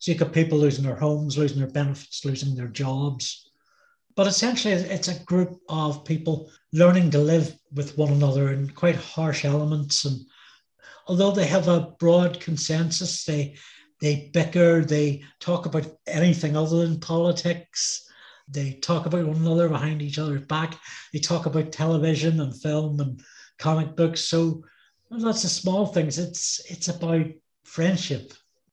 So 0.00 0.10
you 0.10 0.18
got 0.18 0.32
people 0.32 0.58
losing 0.58 0.84
their 0.84 0.96
homes, 0.96 1.38
losing 1.38 1.58
their 1.58 1.70
benefits, 1.70 2.24
losing 2.24 2.56
their 2.56 2.66
jobs. 2.66 3.48
But 4.16 4.26
essentially, 4.26 4.74
it's 4.74 5.06
a 5.06 5.22
group 5.24 5.60
of 5.68 6.04
people 6.04 6.50
learning 6.72 7.12
to 7.12 7.18
live 7.20 7.56
with 7.72 7.96
one 7.96 8.12
another 8.12 8.52
in 8.52 8.70
quite 8.70 8.96
harsh 8.96 9.44
elements. 9.44 10.04
And 10.04 10.20
although 11.06 11.30
they 11.30 11.46
have 11.46 11.68
a 11.68 11.92
broad 12.00 12.40
consensus, 12.40 13.24
they 13.24 13.56
they 14.00 14.30
bicker, 14.34 14.84
they 14.84 15.22
talk 15.38 15.66
about 15.66 15.86
anything 16.08 16.56
other 16.56 16.84
than 16.84 16.98
politics. 16.98 18.04
They 18.48 18.74
talk 18.74 19.06
about 19.06 19.26
one 19.26 19.36
another 19.36 19.68
behind 19.68 20.02
each 20.02 20.18
other's 20.18 20.42
back. 20.42 20.78
They 21.12 21.18
talk 21.18 21.46
about 21.46 21.72
television 21.72 22.40
and 22.40 22.60
film 22.60 23.00
and 23.00 23.22
comic 23.58 23.96
books. 23.96 24.20
So 24.22 24.64
lots 25.10 25.44
of 25.44 25.50
small 25.50 25.86
things. 25.86 26.18
It's 26.18 26.60
it's 26.70 26.88
about 26.88 27.26
friendship. 27.64 28.32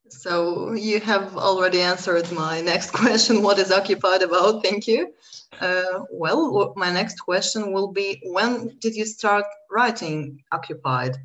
So 0.09 0.73
you 0.73 0.99
have 0.99 1.37
already 1.37 1.81
answered 1.81 2.29
my 2.31 2.59
next 2.61 2.91
question. 3.01 3.41
What 3.41 3.59
is 3.59 3.71
occupied 3.71 4.21
about? 4.21 4.63
Thank 4.63 4.87
you. 4.87 5.13
Uh, 5.59 6.03
well, 6.11 6.73
my 6.75 6.91
next 6.91 7.19
question 7.19 7.71
will 7.71 7.91
be: 7.91 8.21
When 8.25 8.77
did 8.79 8.95
you 8.95 9.05
start 9.05 9.45
writing 9.69 10.43
Occupied? 10.51 11.17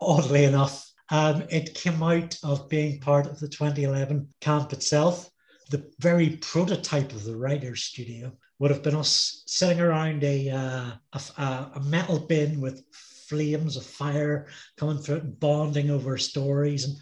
Oddly 0.00 0.44
enough, 0.44 0.90
um, 1.10 1.42
it 1.50 1.74
came 1.74 2.02
out 2.02 2.38
of 2.42 2.68
being 2.68 3.00
part 3.00 3.26
of 3.26 3.38
the 3.40 3.48
2011 3.48 4.28
camp 4.40 4.72
itself. 4.72 5.30
The 5.70 5.90
very 5.98 6.36
prototype 6.36 7.12
of 7.12 7.24
the 7.24 7.36
writer's 7.36 7.82
studio 7.82 8.32
would 8.58 8.70
have 8.70 8.82
been 8.82 8.94
us 8.94 9.42
sitting 9.46 9.80
around 9.80 10.22
a, 10.22 10.50
uh, 10.50 10.90
a, 11.38 11.70
a 11.74 11.80
metal 11.80 12.18
bin 12.18 12.60
with 12.60 12.84
flames 12.92 13.76
of 13.76 13.86
fire 13.86 14.48
coming 14.76 14.98
through 14.98 15.16
it 15.16 15.22
and 15.22 15.40
bonding 15.40 15.90
over 15.90 16.18
stories. 16.18 16.84
And 16.84 16.96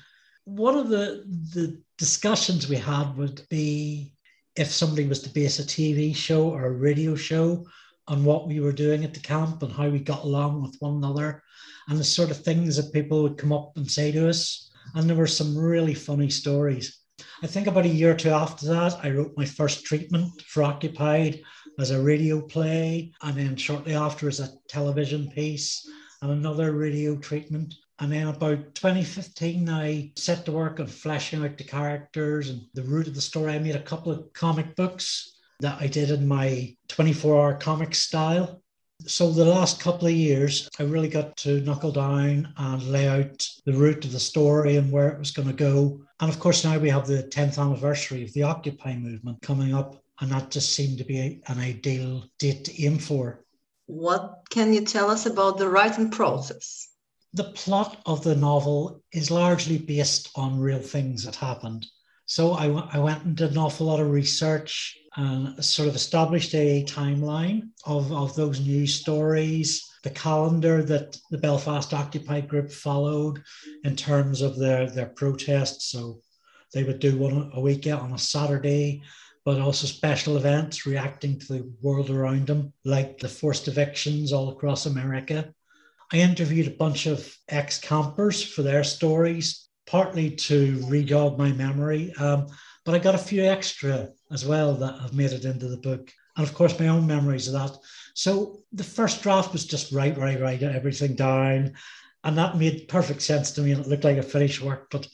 one 0.44 0.76
of 0.76 0.88
the 0.88 1.24
the 1.54 1.80
discussions 1.96 2.68
we 2.68 2.76
had 2.76 3.16
would 3.16 3.42
be 3.50 4.14
if 4.56 4.70
somebody 4.70 5.06
was 5.06 5.20
to 5.22 5.30
base 5.30 5.58
a 5.58 5.62
TV 5.62 6.14
show 6.14 6.50
or 6.50 6.66
a 6.66 6.70
radio 6.70 7.14
show 7.14 7.66
on 8.08 8.24
what 8.24 8.46
we 8.46 8.60
were 8.60 8.72
doing 8.72 9.04
at 9.04 9.14
the 9.14 9.20
camp 9.20 9.62
and 9.62 9.72
how 9.72 9.88
we 9.88 9.98
got 9.98 10.24
along 10.24 10.62
with 10.62 10.76
one 10.80 10.96
another 10.96 11.42
and 11.88 11.98
the 11.98 12.04
sort 12.04 12.30
of 12.30 12.42
things 12.42 12.76
that 12.76 12.92
people 12.92 13.22
would 13.22 13.38
come 13.38 13.52
up 13.52 13.72
and 13.76 13.90
say 13.90 14.10
to 14.12 14.28
us. 14.28 14.70
And 14.94 15.08
there 15.08 15.16
were 15.16 15.26
some 15.26 15.56
really 15.56 15.94
funny 15.94 16.30
stories. 16.30 16.97
I 17.40 17.46
think 17.46 17.68
about 17.68 17.84
a 17.84 17.88
year 17.88 18.10
or 18.10 18.16
two 18.16 18.30
after 18.30 18.66
that, 18.66 18.98
I 19.04 19.10
wrote 19.10 19.36
my 19.36 19.44
first 19.44 19.84
treatment 19.84 20.42
for 20.42 20.64
Occupied 20.64 21.40
as 21.78 21.92
a 21.92 22.02
radio 22.02 22.40
play, 22.40 23.12
and 23.22 23.36
then 23.36 23.54
shortly 23.54 23.94
after 23.94 24.26
as 24.26 24.40
a 24.40 24.50
television 24.68 25.30
piece 25.30 25.88
and 26.20 26.32
another 26.32 26.72
radio 26.72 27.16
treatment. 27.16 27.76
And 28.00 28.10
then 28.10 28.26
about 28.26 28.74
2015, 28.74 29.68
I 29.68 30.10
set 30.16 30.46
to 30.46 30.52
work 30.52 30.80
on 30.80 30.88
fleshing 30.88 31.44
out 31.44 31.56
the 31.56 31.62
characters 31.62 32.50
and 32.50 32.62
the 32.74 32.82
root 32.82 33.06
of 33.06 33.14
the 33.14 33.20
story. 33.20 33.52
I 33.52 33.60
made 33.60 33.76
a 33.76 33.82
couple 33.82 34.10
of 34.10 34.32
comic 34.32 34.74
books 34.74 35.38
that 35.60 35.80
I 35.80 35.86
did 35.86 36.10
in 36.10 36.26
my 36.26 36.76
24 36.88 37.36
hour 37.36 37.54
comic 37.54 37.94
style. 37.94 38.62
So 39.06 39.30
the 39.30 39.44
last 39.44 39.80
couple 39.80 40.08
of 40.08 40.14
years, 40.14 40.68
I 40.78 40.82
really 40.82 41.08
got 41.08 41.36
to 41.38 41.60
knuckle 41.60 41.92
down 41.92 42.52
and 42.56 42.82
lay 42.82 43.06
out 43.06 43.48
the 43.64 43.72
route 43.72 44.04
of 44.04 44.12
the 44.12 44.18
story 44.18 44.76
and 44.76 44.90
where 44.90 45.08
it 45.08 45.18
was 45.18 45.30
going 45.30 45.48
to 45.48 45.54
go. 45.54 46.00
And 46.20 46.28
of 46.28 46.40
course, 46.40 46.64
now 46.64 46.78
we 46.78 46.90
have 46.90 47.06
the 47.06 47.22
10th 47.22 47.58
anniversary 47.58 48.24
of 48.24 48.32
the 48.32 48.42
Occupy 48.42 48.96
movement 48.96 49.40
coming 49.40 49.72
up, 49.72 50.02
and 50.20 50.32
that 50.32 50.50
just 50.50 50.74
seemed 50.74 50.98
to 50.98 51.04
be 51.04 51.40
an 51.46 51.58
ideal 51.58 52.24
date 52.40 52.64
to 52.64 52.82
aim 52.84 52.98
for. 52.98 53.44
What 53.86 54.42
can 54.50 54.74
you 54.74 54.84
tell 54.84 55.10
us 55.10 55.26
about 55.26 55.58
the 55.58 55.68
writing 55.68 56.10
process? 56.10 56.88
The 57.34 57.44
plot 57.44 58.02
of 58.04 58.24
the 58.24 58.34
novel 58.34 59.02
is 59.12 59.30
largely 59.30 59.78
based 59.78 60.30
on 60.34 60.58
real 60.58 60.80
things 60.80 61.24
that 61.24 61.36
happened. 61.36 61.86
So 62.28 62.52
I, 62.52 62.66
w- 62.66 62.86
I 62.92 62.98
went 62.98 63.24
and 63.24 63.34
did 63.34 63.52
an 63.52 63.58
awful 63.58 63.86
lot 63.86 64.00
of 64.00 64.10
research 64.10 64.96
and 65.16 65.64
sort 65.64 65.88
of 65.88 65.96
established 65.96 66.54
a 66.54 66.84
timeline 66.84 67.70
of, 67.86 68.12
of 68.12 68.36
those 68.36 68.60
news 68.60 68.94
stories, 68.94 69.90
the 70.04 70.10
calendar 70.10 70.82
that 70.82 71.16
the 71.30 71.38
Belfast 71.38 71.92
Occupy 71.94 72.42
group 72.42 72.70
followed 72.70 73.42
in 73.82 73.96
terms 73.96 74.42
of 74.42 74.58
their, 74.58 74.90
their 74.90 75.06
protests. 75.06 75.90
So 75.90 76.20
they 76.74 76.84
would 76.84 76.98
do 77.00 77.16
one 77.16 77.50
a 77.54 77.60
week 77.60 77.86
on 77.86 78.12
a 78.12 78.18
Saturday 78.18 79.02
but 79.46 79.62
also 79.62 79.86
special 79.86 80.36
events 80.36 80.84
reacting 80.84 81.38
to 81.38 81.54
the 81.54 81.72
world 81.80 82.10
around 82.10 82.46
them, 82.46 82.70
like 82.84 83.16
the 83.16 83.28
forced 83.28 83.66
evictions 83.66 84.30
all 84.30 84.50
across 84.50 84.84
America. 84.84 85.54
I 86.12 86.18
interviewed 86.18 86.66
a 86.66 86.76
bunch 86.76 87.06
of 87.06 87.34
ex 87.48 87.78
campers 87.78 88.42
for 88.42 88.62
their 88.62 88.84
stories, 88.84 89.67
partly 89.88 90.30
to 90.30 90.76
rejog 90.80 91.38
my 91.38 91.50
memory, 91.52 92.12
um, 92.20 92.46
but 92.84 92.94
I 92.94 92.98
got 92.98 93.14
a 93.14 93.18
few 93.18 93.44
extra 93.44 94.10
as 94.30 94.44
well 94.44 94.74
that 94.74 95.00
have 95.00 95.14
made 95.14 95.32
it 95.32 95.44
into 95.44 95.68
the 95.68 95.76
book. 95.76 96.12
And 96.36 96.46
of 96.46 96.54
course, 96.54 96.78
my 96.78 96.88
own 96.88 97.06
memories 97.06 97.48
of 97.48 97.54
that. 97.54 97.76
So 98.14 98.60
the 98.72 98.84
first 98.84 99.22
draft 99.22 99.52
was 99.52 99.64
just 99.66 99.92
write, 99.92 100.16
write, 100.18 100.40
write 100.40 100.62
everything 100.62 101.14
down. 101.14 101.74
And 102.24 102.38
that 102.38 102.58
made 102.58 102.88
perfect 102.88 103.22
sense 103.22 103.50
to 103.52 103.62
me. 103.62 103.72
And 103.72 103.80
it 103.80 103.88
looked 103.88 104.04
like 104.04 104.18
a 104.18 104.22
finished 104.22 104.62
work. 104.62 104.88
But 104.90 105.08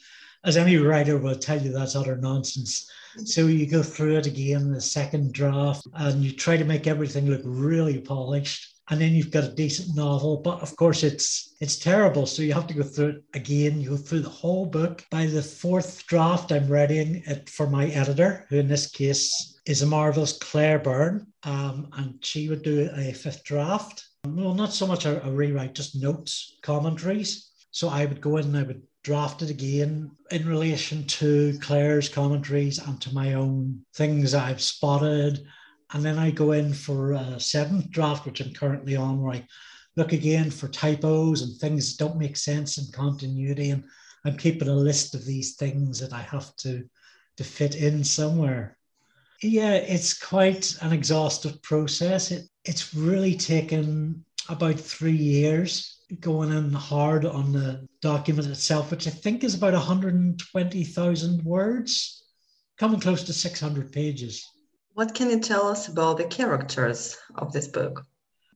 as 0.45 0.57
any 0.57 0.77
writer 0.77 1.19
will 1.19 1.37
tell 1.37 1.61
you, 1.61 1.73
that's 1.73 1.97
utter 1.97 2.17
nonsense. 2.17 2.91
So 3.25 3.47
you 3.47 3.71
go 3.71 3.83
through 3.83 4.17
it 4.19 4.27
again, 4.27 4.73
the 4.73 4.81
second 4.81 5.33
draft, 5.33 5.87
and 5.95 6.23
you 6.23 6.33
try 6.33 6.57
to 6.57 6.65
make 6.65 6.87
everything 6.87 7.31
look 7.31 7.43
really 7.45 8.01
polished. 8.01 8.74
And 8.91 9.01
then 9.01 9.13
you've 9.13 9.31
got 9.31 9.45
a 9.45 9.55
decent 9.55 9.97
novel, 9.97 10.37
but 10.39 10.61
of 10.61 10.77
course 10.77 11.03
it's 11.03 11.55
it's 11.61 11.79
terrible. 11.79 12.27
So 12.27 12.43
you 12.43 12.53
have 12.53 12.67
to 12.67 12.75
go 12.75 12.83
through 12.83 13.09
it 13.09 13.25
again. 13.33 13.81
You 13.81 13.91
go 13.91 13.97
through 13.97 14.21
the 14.21 14.29
whole 14.29 14.67
book. 14.67 15.05
By 15.11 15.27
the 15.27 15.43
fourth 15.43 16.07
draft, 16.07 16.53
I'm 16.53 16.69
readying 16.69 17.23
it 17.27 17.49
for 17.49 17.67
my 17.67 17.87
editor, 17.87 18.47
who 18.49 18.59
in 18.59 18.69
this 18.69 18.87
case 18.87 19.59
is 19.67 19.81
a 19.81 19.87
marvelous 19.87 20.37
Claire 20.37 20.79
Byrne, 20.79 21.27
um, 21.45 21.89
and 21.95 22.23
she 22.23 22.49
would 22.51 22.63
do 22.63 22.91
a 22.95 23.13
fifth 23.13 23.45
draft. 23.45 24.07
Well, 24.27 24.55
not 24.55 24.73
so 24.73 24.87
much 24.87 25.07
a, 25.07 25.25
a 25.27 25.31
rewrite, 25.31 25.75
just 25.75 25.97
notes, 25.97 26.57
commentaries. 26.63 27.51
So 27.71 27.89
I 27.89 28.05
would 28.05 28.21
go 28.21 28.37
in 28.37 28.47
and 28.47 28.57
I 28.57 28.63
would 28.65 28.83
drafted 29.05 29.51
again 29.51 30.11
in 30.31 30.49
relation 30.49 31.05
to 31.05 31.57
Claire's 31.61 32.09
commentaries 32.09 32.79
and 32.79 33.01
to 33.03 33.15
my 33.15 33.35
own 33.35 33.85
things 33.95 34.35
I've 34.35 34.63
spotted. 34.63 35.47
And 35.95 36.05
then 36.05 36.19
I 36.19 36.33
go 36.33 36.51
in 36.51 36.75
for 36.75 37.15
uh, 37.15 37.37
a 37.37 37.41
seventh 37.41 37.89
draft, 37.89 38.27
which 38.27 38.41
I'm 38.41 38.53
currently 38.53 38.97
on, 38.97 39.23
where 39.23 39.37
I 39.37 39.47
look 39.95 40.13
again 40.13 40.51
for 40.51 40.67
typos 40.67 41.43
and 41.43 41.57
things 41.57 41.97
that 41.97 42.05
don't 42.05 42.19
make 42.19 42.37
sense 42.37 42.79
and 42.79 42.93
continuity. 42.93 43.71
And 43.71 43.85
I'm 44.25 44.37
keeping 44.37 44.67
a 44.67 44.75
list 44.75 45.15
of 45.15 45.25
these 45.25 45.55
things 45.55 46.01
that 46.01 46.13
I 46.13 46.21
have 46.23 46.55
to, 46.57 46.83
to 47.37 47.45
fit 47.45 47.77
in 47.77 48.03
somewhere. 48.03 48.77
Yeah, 49.41 49.75
it's 49.75 50.19
quite 50.19 50.77
an 50.83 50.93
exhaustive 50.93 51.63
process. 51.63 52.33
It, 52.33 52.49
it's 52.65 52.93
really 52.93 53.37
taken 53.37 54.25
about 54.49 54.81
three 54.81 55.13
years 55.13 56.03
going 56.19 56.51
in 56.51 56.73
hard 56.73 57.25
on 57.25 57.53
the 57.53 57.87
document 58.03 58.49
itself, 58.49 58.91
which 58.91 59.07
I 59.07 59.11
think 59.11 59.45
is 59.45 59.55
about 59.55 59.75
120,000 59.75 61.45
words, 61.45 62.25
coming 62.79 62.99
close 62.99 63.23
to 63.23 63.33
600 63.33 63.93
pages. 63.93 64.45
What 64.95 65.13
can 65.13 65.29
you 65.29 65.41
tell 65.41 65.67
us 65.67 65.89
about 65.89 66.19
the 66.19 66.25
characters 66.25 67.17
of 67.35 67.53
this 67.53 67.67
book? 67.67 68.07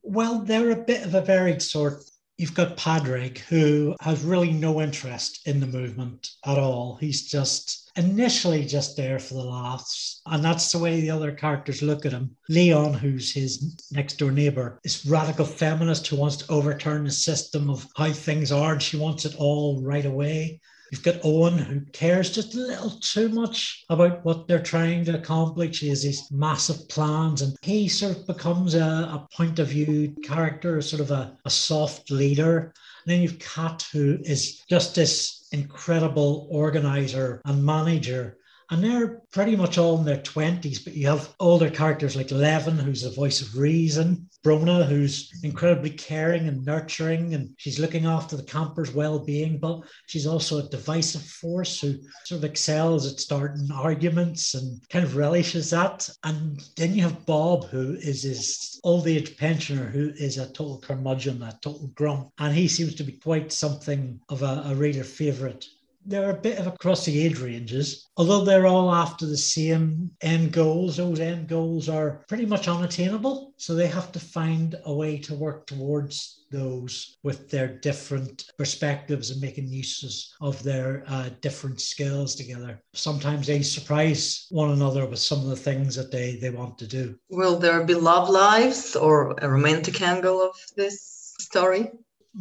Well, 0.03 0.39
they're 0.39 0.71
a 0.71 0.85
bit 0.85 1.05
of 1.05 1.13
a 1.13 1.19
varied 1.19 1.61
sort. 1.61 2.01
You've 2.37 2.53
got 2.53 2.77
Padraig, 2.77 3.39
who 3.39 3.93
has 3.99 4.23
really 4.23 4.53
no 4.53 4.79
interest 4.79 5.45
in 5.45 5.59
the 5.59 5.67
movement 5.67 6.29
at 6.45 6.57
all. 6.57 6.95
He's 7.01 7.29
just 7.29 7.91
initially 7.97 8.63
just 8.63 8.95
there 8.95 9.19
for 9.19 9.33
the 9.33 9.43
laughs. 9.43 10.21
And 10.27 10.41
that's 10.41 10.71
the 10.71 10.79
way 10.79 11.01
the 11.01 11.11
other 11.11 11.33
characters 11.33 11.81
look 11.81 12.05
at 12.05 12.13
him. 12.13 12.37
Leon, 12.47 12.93
who's 12.93 13.33
his 13.33 13.77
next 13.91 14.13
door 14.13 14.31
neighbor, 14.31 14.79
is 14.85 15.05
radical 15.05 15.43
feminist 15.43 16.07
who 16.07 16.15
wants 16.15 16.37
to 16.37 16.49
overturn 16.49 17.03
the 17.03 17.11
system 17.11 17.69
of 17.69 17.85
how 17.97 18.13
things 18.13 18.53
are, 18.53 18.71
and 18.71 18.81
she 18.81 18.95
wants 18.95 19.25
it 19.25 19.35
all 19.37 19.81
right 19.81 20.05
away. 20.05 20.61
You've 20.91 21.03
got 21.03 21.23
Owen, 21.23 21.57
who 21.57 21.81
cares 21.93 22.31
just 22.31 22.55
a 22.55 22.59
little 22.59 22.91
too 23.01 23.29
much 23.29 23.85
about 23.89 24.25
what 24.25 24.47
they're 24.47 24.61
trying 24.61 25.05
to 25.05 25.15
accomplish. 25.15 25.79
He 25.79 25.89
has 25.89 26.03
these 26.03 26.31
massive 26.31 26.89
plans, 26.89 27.41
and 27.41 27.55
he 27.61 27.87
sort 27.87 28.17
of 28.17 28.27
becomes 28.27 28.73
a, 28.73 28.79
a 28.81 29.27
point 29.35 29.59
of 29.59 29.67
view 29.67 30.15
character, 30.23 30.81
sort 30.81 31.01
of 31.01 31.11
a, 31.11 31.37
a 31.45 31.49
soft 31.49 32.09
leader. 32.09 32.73
And 33.05 33.13
then 33.13 33.21
you've 33.21 33.39
Kat, 33.39 33.85
who 33.91 34.17
is 34.23 34.63
just 34.67 34.95
this 34.95 35.47
incredible 35.51 36.47
organizer 36.49 37.41
and 37.45 37.63
manager 37.63 38.38
and 38.71 38.83
they're 38.83 39.21
pretty 39.31 39.55
much 39.55 39.77
all 39.77 39.97
in 39.97 40.05
their 40.05 40.17
20s, 40.17 40.83
but 40.83 40.93
you 40.95 41.07
have 41.07 41.33
older 41.39 41.69
characters 41.69 42.15
like 42.15 42.31
Levin, 42.31 42.77
who's 42.77 43.01
the 43.01 43.09
voice 43.09 43.41
of 43.41 43.57
reason, 43.57 44.29
Brona, 44.43 44.85
who's 44.85 45.31
incredibly 45.43 45.89
caring 45.89 46.47
and 46.47 46.63
nurturing, 46.63 47.33
and 47.33 47.49
she's 47.57 47.79
looking 47.79 48.05
after 48.05 48.37
the 48.37 48.43
campers' 48.43 48.93
well 48.93 49.19
being, 49.19 49.57
but 49.57 49.81
she's 50.07 50.27
also 50.27 50.59
a 50.59 50.69
divisive 50.69 51.23
force 51.23 51.81
who 51.81 51.95
sort 52.25 52.37
of 52.37 52.45
excels 52.45 53.11
at 53.11 53.19
starting 53.19 53.69
arguments 53.73 54.53
and 54.53 54.79
kind 54.89 55.03
of 55.03 55.17
relishes 55.17 55.71
that. 55.71 56.07
And 56.23 56.61
then 56.77 56.93
you 56.93 57.01
have 57.01 57.25
Bob, 57.25 57.65
who 57.65 57.95
is 57.95 58.23
his 58.23 58.79
old 58.83 59.07
age 59.07 59.35
pensioner, 59.35 59.85
who 59.85 60.11
is 60.15 60.37
a 60.37 60.45
total 60.45 60.79
curmudgeon, 60.79 61.41
a 61.41 61.57
total 61.61 61.87
grump, 61.95 62.31
and 62.37 62.55
he 62.55 62.67
seems 62.67 62.95
to 62.95 63.03
be 63.03 63.13
quite 63.13 63.51
something 63.51 64.19
of 64.29 64.43
a, 64.43 64.63
a 64.67 64.75
reader 64.75 65.03
favourite 65.03 65.65
they're 66.09 66.31
a 66.31 66.41
bit 66.41 66.57
of 66.57 66.67
across 66.67 67.05
the 67.05 67.23
age 67.23 67.39
ranges, 67.39 68.09
although 68.17 68.43
they're 68.43 68.65
all 68.65 68.93
after 68.93 69.25
the 69.27 69.37
same 69.37 70.09
end 70.21 70.51
goals. 70.51 70.97
Those 70.97 71.19
end 71.19 71.47
goals 71.47 71.87
are 71.87 72.25
pretty 72.27 72.45
much 72.45 72.67
unattainable. 72.67 73.53
So 73.57 73.75
they 73.75 73.87
have 73.87 74.11
to 74.13 74.19
find 74.19 74.75
a 74.85 74.93
way 74.93 75.19
to 75.19 75.35
work 75.35 75.67
towards 75.67 76.45
those 76.51 77.17
with 77.21 77.49
their 77.49 77.67
different 77.67 78.45
perspectives 78.57 79.29
and 79.29 79.39
making 79.39 79.67
uses 79.67 80.33
of 80.41 80.61
their 80.63 81.03
uh, 81.07 81.29
different 81.41 81.79
skills 81.79 82.33
together. 82.33 82.81
Sometimes 82.93 83.45
they 83.45 83.61
surprise 83.61 84.47
one 84.49 84.71
another 84.71 85.05
with 85.05 85.19
some 85.19 85.39
of 85.39 85.47
the 85.47 85.55
things 85.55 85.95
that 85.95 86.11
they, 86.11 86.37
they 86.37 86.49
want 86.49 86.77
to 86.79 86.87
do. 86.87 87.15
Will 87.29 87.59
there 87.59 87.83
be 87.83 87.93
love 87.93 88.29
lives 88.29 88.95
or 88.95 89.35
a 89.41 89.49
romantic 89.49 90.01
angle 90.01 90.41
of 90.41 90.55
this 90.75 91.35
story? 91.39 91.91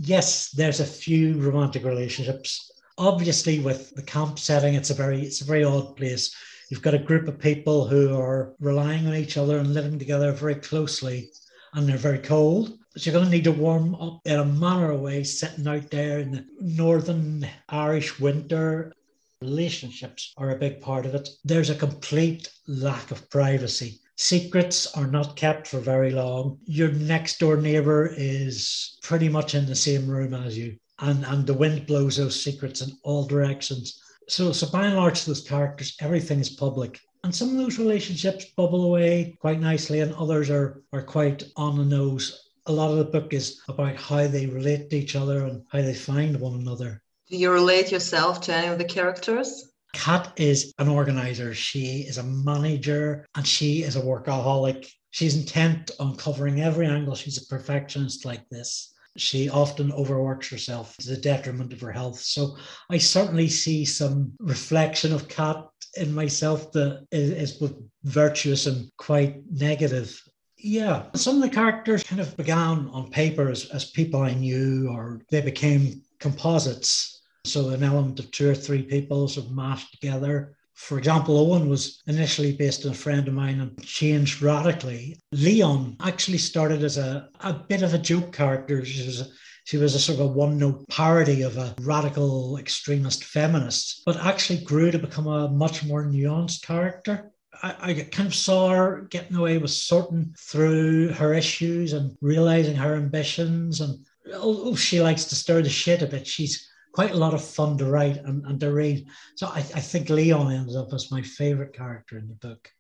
Yes, 0.00 0.50
there's 0.50 0.81
a 0.81 0.87
few 0.87 1.35
romantic 1.40 1.85
relationships 1.85 2.70
obviously 2.99 3.61
with 3.61 3.95
the 3.95 4.03
camp 4.03 4.39
setting 4.39 4.75
it's 4.75 4.91
a 4.91 4.95
very 4.95 5.23
it's 5.23 5.41
a 5.41 5.45
very 5.45 5.65
odd 5.65 5.97
place. 5.97 6.35
You've 6.69 6.83
got 6.83 6.95
a 6.95 6.99
group 6.99 7.29
of 7.29 7.39
people 7.39 7.87
who 7.87 8.15
are 8.21 8.55
relying 8.61 9.07
on 9.07 9.15
each 9.15 9.37
other 9.39 9.59
and 9.59 9.73
living 9.73 9.99
together 9.99 10.33
very 10.33 10.57
closely 10.57 11.31
and 11.73 11.89
they're 11.89 11.97
very 11.97 12.19
cold. 12.19 12.77
So 12.97 13.11
you're 13.11 13.19
going 13.19 13.27
to 13.27 13.31
need 13.31 13.45
to 13.45 13.53
warm 13.53 13.95
up 13.95 14.21
in 14.25 14.39
a 14.39 14.45
manner 14.45 14.91
of 14.91 15.01
way 15.01 15.23
sitting 15.23 15.67
out 15.67 15.91
there 15.91 16.19
in 16.19 16.33
the 16.33 16.45
northern 16.61 17.49
irish 17.69 18.19
winter. 18.19 18.93
Relationships 19.41 20.35
are 20.37 20.51
a 20.51 20.59
big 20.59 20.81
part 20.81 21.07
of 21.07 21.15
it. 21.15 21.29
There's 21.45 21.71
a 21.71 21.75
complete 21.75 22.51
lack 22.67 23.13
of 23.13 23.31
privacy. 23.31 24.01
Secrets 24.17 24.89
are 24.97 25.07
not 25.07 25.37
kept 25.37 25.69
for 25.69 25.79
very 25.79 26.11
long. 26.11 26.59
Your 26.65 26.91
next 26.91 27.39
door 27.39 27.57
neighbor 27.57 28.13
is 28.17 28.99
pretty 29.03 29.29
much 29.29 29.55
in 29.55 29.67
the 29.67 29.77
same 29.77 30.09
room 30.09 30.35
as 30.35 30.59
you 30.59 30.77
and 31.01 31.25
and 31.25 31.47
the 31.47 31.55
wind 31.55 31.87
blows 31.87 32.17
those 32.17 32.43
secrets 32.43 32.81
in 32.81 32.93
all 33.03 33.27
directions. 33.27 34.03
So 34.29 34.53
so 34.53 34.69
by 34.69 34.87
and 34.87 34.97
large, 34.97 35.25
those 35.25 35.47
characters, 35.47 35.97
everything 36.01 36.41
is 36.41 36.51
public. 36.51 37.01
And 37.25 37.35
some 37.35 37.51
of 37.51 37.57
those 37.57 37.79
relationships 37.79 38.47
bubble 38.57 38.85
away 38.85 39.37
quite 39.41 39.61
nicely, 39.61 40.01
and 40.01 40.15
others 40.15 40.51
are 40.51 40.83
are 40.93 41.03
quite 41.03 41.45
on 41.57 41.77
the 41.77 41.85
nose. 41.85 42.51
A 42.67 42.73
lot 42.73 42.91
of 42.91 42.99
the 42.99 43.05
book 43.05 43.33
is 43.33 43.61
about 43.69 43.97
how 43.97 44.27
they 44.27 44.47
relate 44.47 44.91
to 44.91 44.97
each 44.97 45.17
other 45.17 45.47
and 45.47 45.63
how 45.71 45.81
they 45.81 45.95
find 45.95 46.39
one 46.39 46.55
another. 46.55 47.03
Do 47.31 47.37
you 47.37 47.51
relate 47.51 47.91
yourself 47.91 48.41
to 48.43 48.55
any 48.55 48.69
of 48.69 48.79
the 48.79 48.85
characters? 48.85 49.65
Kat 49.95 50.33
is 50.37 50.73
an 50.79 50.89
organizer. 50.89 51.55
She 51.55 52.01
is 52.03 52.19
a 52.19 52.23
manager 52.23 53.27
and 53.35 53.47
she 53.47 53.83
is 53.83 53.97
a 53.97 54.03
workaholic. 54.03 54.87
She's 55.11 55.35
intent 55.35 55.91
on 55.99 56.17
covering 56.17 56.61
every 56.61 56.87
angle. 56.87 57.15
She's 57.15 57.43
a 57.43 57.47
perfectionist 57.47 58.27
like 58.27 58.47
this 58.51 58.95
she 59.20 59.48
often 59.48 59.92
overworks 59.92 60.48
herself 60.48 60.96
to 60.98 61.09
the 61.09 61.16
detriment 61.16 61.72
of 61.72 61.81
her 61.81 61.92
health. 61.92 62.20
So 62.20 62.57
I 62.90 62.98
certainly 62.98 63.48
see 63.48 63.85
some 63.85 64.33
reflection 64.38 65.12
of 65.12 65.28
Kat 65.28 65.66
in 65.96 66.14
myself 66.14 66.72
that 66.72 67.07
is, 67.11 67.31
is 67.31 67.52
both 67.52 67.74
virtuous 68.04 68.66
and 68.66 68.90
quite 68.96 69.42
negative. 69.50 70.20
Yeah, 70.57 71.04
some 71.14 71.37
of 71.37 71.42
the 71.42 71.54
characters 71.54 72.02
kind 72.02 72.20
of 72.20 72.37
began 72.37 72.88
on 72.88 73.11
paper 73.11 73.48
as, 73.48 73.66
as 73.70 73.90
people 73.92 74.22
I 74.22 74.35
knew, 74.35 74.88
or 74.90 75.22
they 75.31 75.40
became 75.40 76.02
composites. 76.18 77.22
So 77.44 77.70
an 77.70 77.83
element 77.83 78.18
of 78.18 78.31
two 78.31 78.50
or 78.50 78.54
three 78.54 78.83
people 78.83 79.28
sort 79.28 79.46
of 79.46 79.52
mashed 79.52 79.92
together. 79.92 80.57
For 80.79 80.97
example, 80.97 81.37
Owen 81.37 81.69
was 81.69 82.03
initially 82.07 82.53
based 82.53 82.87
on 82.87 82.93
a 82.93 82.95
friend 82.95 83.27
of 83.27 83.35
mine 83.35 83.61
and 83.61 83.85
changed 83.85 84.41
radically. 84.41 85.19
Leon 85.33 85.97
actually 86.01 86.38
started 86.38 86.85
as 86.85 86.97
a, 86.97 87.29
a 87.41 87.53
bit 87.53 87.83
of 87.83 87.95
a 87.95 87.99
joke 87.99 88.33
character. 88.33 88.85
She 88.85 89.05
was 89.05 89.21
a, 89.21 89.27
she 89.64 89.77
was 89.77 89.97
a 89.97 89.99
sort 89.99 90.21
of 90.21 90.27
a 90.27 90.29
one 90.29 90.57
note 90.57 90.88
parody 90.88 91.43
of 91.43 91.59
a 91.59 91.75
radical 91.81 92.57
extremist 92.59 93.25
feminist, 93.25 94.03
but 94.07 94.25
actually 94.25 94.64
grew 94.64 94.93
to 94.93 95.01
become 95.01 95.27
a 95.27 95.51
much 95.51 95.85
more 95.85 96.05
nuanced 96.05 96.62
character. 96.62 97.33
I, 97.61 98.07
kind 98.12 98.29
of 98.29 98.35
saw 98.35 98.71
her 98.71 99.09
getting 99.11 99.37
away 99.37 99.59
with 99.59 99.73
sorting 99.73 100.33
through 100.38 101.12
her 101.14 101.35
issues 101.35 101.93
and 101.93 102.17
realizing 102.21 102.77
her 102.77 102.95
ambitions. 102.95 103.81
And 103.81 104.07
although 104.33 104.77
she 104.77 105.01
likes 105.01 105.25
to 105.25 105.35
stir 105.35 105.61
the 105.62 105.69
shit 105.69 106.03
a 106.03 106.07
bit, 106.07 106.25
she's 106.25 106.67
quite 106.99 107.13
a 107.13 107.17
lot 107.17 107.33
of 107.33 107.45
fun 107.45 107.79
to 107.79 107.85
write 107.85 108.17
and, 108.17 108.45
and 108.47 108.59
to 108.59 108.73
read. 108.73 109.07
So 109.37 109.47
I, 109.47 109.59
I 109.59 109.81
think 109.81 110.11
Leon 110.11 110.51
ends 110.51 110.75
up 110.75 110.93
as 110.93 111.13
my 111.13 111.23
favorite 111.23 111.73
character 111.73 112.19
in 112.19 112.27
the 112.27 112.35
book. 112.35 112.73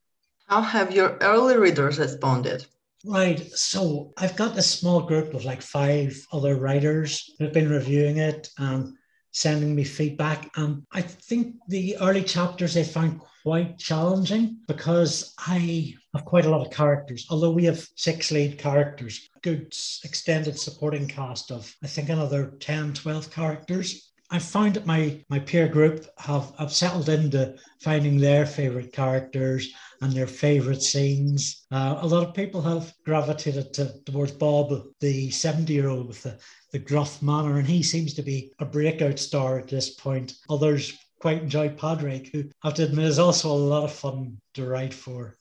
How 0.48 0.60
have 0.60 0.90
your 0.90 1.16
early 1.20 1.56
readers 1.56 2.00
responded? 2.00 2.66
Right. 3.04 3.40
So 3.52 4.12
I've 4.18 4.34
got 4.34 4.58
a 4.58 4.62
small 4.62 5.02
group 5.02 5.34
of 5.34 5.44
like 5.44 5.62
five 5.62 6.20
other 6.32 6.56
writers 6.56 7.32
who've 7.38 7.52
been 7.52 7.70
reviewing 7.70 8.16
it 8.16 8.48
and 8.58 8.92
sending 9.30 9.72
me 9.76 9.84
feedback. 9.84 10.50
And 10.56 10.82
I 10.90 11.02
think 11.02 11.54
the 11.68 11.96
early 11.98 12.24
chapters 12.24 12.74
they 12.74 12.82
found 12.82 13.20
quite 13.44 13.78
challenging 13.78 14.58
because 14.66 15.32
I 15.38 15.94
have 16.12 16.24
quite 16.24 16.44
a 16.44 16.50
lot 16.50 16.66
of 16.66 16.72
characters. 16.72 17.24
Although 17.30 17.52
we 17.52 17.66
have 17.66 17.86
six 17.94 18.32
lead 18.32 18.58
characters, 18.58 19.28
good 19.42 19.72
extended 20.02 20.58
supporting 20.58 21.06
cast 21.06 21.52
of 21.52 21.72
I 21.84 21.86
think 21.86 22.08
another 22.08 22.54
10, 22.58 22.94
12 22.94 23.30
characters. 23.30 24.07
I 24.30 24.38
found 24.38 24.74
that 24.74 24.84
my 24.84 25.24
my 25.30 25.38
peer 25.38 25.68
group 25.68 26.06
have, 26.18 26.52
have 26.58 26.72
settled 26.72 27.08
into 27.08 27.56
finding 27.80 28.18
their 28.18 28.44
favorite 28.44 28.92
characters 28.92 29.72
and 30.02 30.12
their 30.12 30.26
favorite 30.26 30.82
scenes. 30.82 31.64
Uh, 31.70 31.98
a 32.00 32.06
lot 32.06 32.26
of 32.26 32.34
people 32.34 32.60
have 32.62 32.92
gravitated 33.04 33.72
to, 33.74 33.92
towards 34.04 34.32
Bob, 34.32 34.82
the 35.00 35.30
70 35.30 35.72
year 35.72 35.88
old 35.88 36.08
with 36.08 36.22
the, 36.22 36.38
the 36.72 36.78
gruff 36.78 37.22
manner, 37.22 37.58
and 37.58 37.66
he 37.66 37.82
seems 37.82 38.14
to 38.14 38.22
be 38.22 38.52
a 38.58 38.64
breakout 38.64 39.18
star 39.18 39.58
at 39.58 39.68
this 39.68 39.94
point. 39.94 40.34
Others 40.50 40.98
quite 41.20 41.42
enjoy 41.42 41.70
Padraig, 41.70 42.30
who 42.32 42.44
I 42.62 42.68
have 42.68 42.74
to 42.74 42.84
admit 42.84 43.06
is 43.06 43.18
also 43.18 43.50
a 43.50 43.52
lot 43.52 43.84
of 43.84 43.92
fun 43.92 44.38
to 44.54 44.66
write 44.66 44.94
for. 44.94 45.36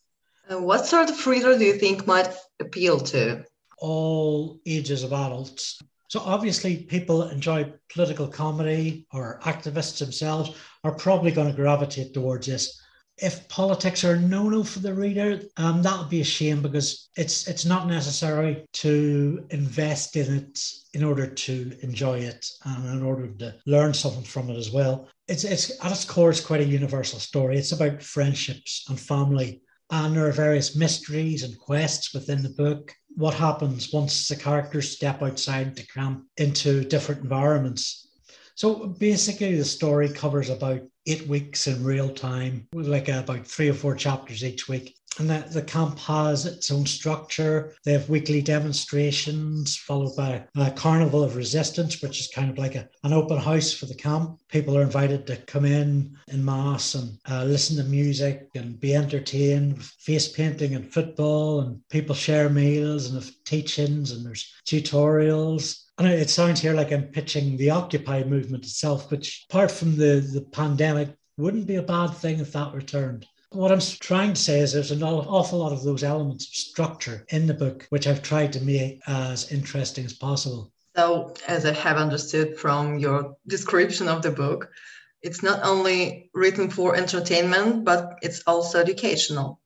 And 0.50 0.66
what 0.66 0.86
sort 0.86 1.10
of 1.10 1.28
reader 1.28 1.58
do 1.58 1.66
you 1.66 1.78
think 1.78 2.08
might 2.08 2.34
appeal 2.60 3.00
to? 3.02 3.44
All 3.80 4.60
ages 4.66 5.04
of 5.04 5.14
adults. 5.14 5.80
So 6.10 6.22
obviously, 6.22 6.78
people 6.78 7.30
enjoy 7.30 7.74
political 7.90 8.28
comedy 8.28 9.06
or 9.12 9.40
activists 9.44 10.00
themselves 10.00 10.56
are 10.84 10.96
probably 10.96 11.32
going 11.32 11.50
to 11.50 11.56
gravitate 11.56 12.14
towards 12.14 12.48
this. 12.48 12.82
If 13.18 13.50
politics 13.50 14.04
are 14.04 14.16
no-no 14.16 14.64
for 14.64 14.80
the 14.80 14.94
reader, 14.94 15.42
um, 15.58 15.82
that 15.82 16.00
would 16.00 16.10
be 16.10 16.22
a 16.22 16.26
shame 16.26 16.62
because 16.62 17.10
it's 17.18 17.48
it's 17.48 17.66
not 17.66 17.88
necessary 17.88 18.66
to 18.74 19.46
invest 19.50 20.16
in 20.16 20.34
it 20.36 20.60
in 20.94 21.04
order 21.04 21.28
to 21.28 21.76
enjoy 21.82 22.20
it 22.20 22.46
and 22.64 22.86
in 22.86 23.04
order 23.04 23.28
to 23.28 23.56
learn 23.66 23.94
something 23.94 24.24
from 24.24 24.50
it 24.52 24.56
as 24.56 24.72
well. 24.72 25.10
It's 25.28 25.44
it's 25.44 25.84
at 25.84 25.92
its 25.92 26.06
core, 26.06 26.30
it's 26.30 26.40
quite 26.40 26.62
a 26.62 26.66
universal 26.66 27.20
story. 27.20 27.58
It's 27.58 27.72
about 27.72 28.04
friendships 28.04 28.86
and 28.88 29.00
family, 29.00 29.62
and 29.90 30.16
there 30.16 30.28
are 30.28 30.32
various 30.32 30.76
mysteries 30.76 31.42
and 31.42 31.58
quests 31.58 32.14
within 32.14 32.44
the 32.44 32.50
book 32.50 32.94
what 33.18 33.34
happens 33.34 33.92
once 33.92 34.28
the 34.28 34.36
characters 34.36 34.92
step 34.92 35.24
outside 35.24 35.76
the 35.76 35.82
camp 35.84 36.24
into 36.38 36.84
different 36.84 37.24
environments. 37.24 38.10
So 38.54 38.88
basically, 38.88 39.58
the 39.58 39.66
story 39.66 40.10
covers 40.10 40.52
about 40.52 40.82
eight 41.08 41.28
weeks 41.28 41.66
in 41.66 41.84
real 41.84 42.10
time, 42.10 42.68
like 42.74 43.08
about 43.10 43.48
three 43.48 43.70
or 43.70 43.74
four 43.74 43.96
chapters 43.96 44.44
each 44.44 44.70
week 44.70 44.96
and 45.20 45.30
the, 45.30 45.46
the 45.52 45.62
camp 45.62 45.98
has 46.00 46.46
its 46.46 46.72
own 46.72 46.86
structure. 46.86 47.74
They 47.84 47.94
have 47.94 48.10
weekly 48.10 48.42
demonstrations 48.42 49.76
followed 49.76 50.16
by 50.16 50.46
a 50.56 50.72
carnival 50.72 51.24
of 51.24 51.36
resistance, 51.36 52.02
which 52.02 52.20
is 52.20 52.28
kind 52.28 52.50
of 52.50 52.58
like 52.58 52.76
a, 52.76 52.88
an 53.04 53.14
open 53.14 53.38
house 53.38 53.74
for 53.74 53.86
the 53.86 53.96
camp. 53.96 54.40
People 54.50 54.78
are 54.78 54.84
invited 54.84 55.26
to 55.28 55.38
come 55.38 55.66
in 55.66 56.16
in 56.28 56.46
mass 56.46 56.96
and 56.96 57.18
uh, 57.30 57.44
listen 57.44 57.78
to 57.78 57.84
music 57.84 58.48
and 58.56 58.80
be 58.80 58.96
entertained, 58.96 59.84
face 59.84 60.28
painting 60.28 60.76
and 60.76 60.92
football, 60.94 61.62
and 61.62 61.82
people 61.90 62.16
share 62.16 62.50
meals 62.50 63.12
and 63.12 63.32
teachings 63.46 64.12
and 64.12 64.26
there's 64.26 64.54
tutorials. 64.68 65.84
And 65.98 66.08
it 66.08 66.30
sounds 66.30 66.62
here 66.62 66.74
like 66.74 66.92
I'm 66.92 67.06
pitching 67.06 67.58
the 67.58 67.72
Occupy 67.72 68.24
movement 68.24 68.66
itself, 68.66 69.10
which 69.10 69.46
apart 69.50 69.72
from 69.72 69.98
the, 69.98 70.20
the 70.34 70.46
pandemic, 70.52 71.10
wouldn't 71.38 71.68
be 71.68 71.76
a 71.76 71.84
bad 71.84 72.08
thing 72.08 72.40
if 72.40 72.52
that 72.54 72.74
returned. 72.74 73.26
What 73.52 73.72
I'm 73.72 73.80
trying 73.80 74.34
to 74.34 74.42
say 74.42 74.60
is 74.60 74.74
there's 74.74 74.92
an 74.92 75.04
awful 75.04 75.60
lot 75.60 75.72
of 75.72 75.84
those 75.84 76.04
elements 76.04 76.48
of 76.48 76.54
structure 76.54 77.26
in 77.30 77.48
the 77.48 77.54
book, 77.54 77.88
which 77.90 78.06
I've 78.06 78.22
tried 78.22 78.54
to 78.54 78.62
make 78.62 79.00
as 79.08 79.52
interesting 79.52 80.06
as 80.06 80.14
possible. 80.14 80.74
So, 80.96 81.34
as 81.48 81.66
I 81.66 81.74
have 81.74 81.98
understood 81.98 82.58
from 82.58 82.98
your 83.00 83.38
description 83.48 84.08
of 84.08 84.22
the 84.22 84.32
book, 84.32 84.70
it's 85.22 85.44
not 85.44 85.64
only 85.64 86.30
written 86.34 86.70
for 86.70 86.96
entertainment, 86.96 87.86
but 87.86 88.20
it's 88.22 88.44
also 88.46 88.80
educational. 88.80 89.62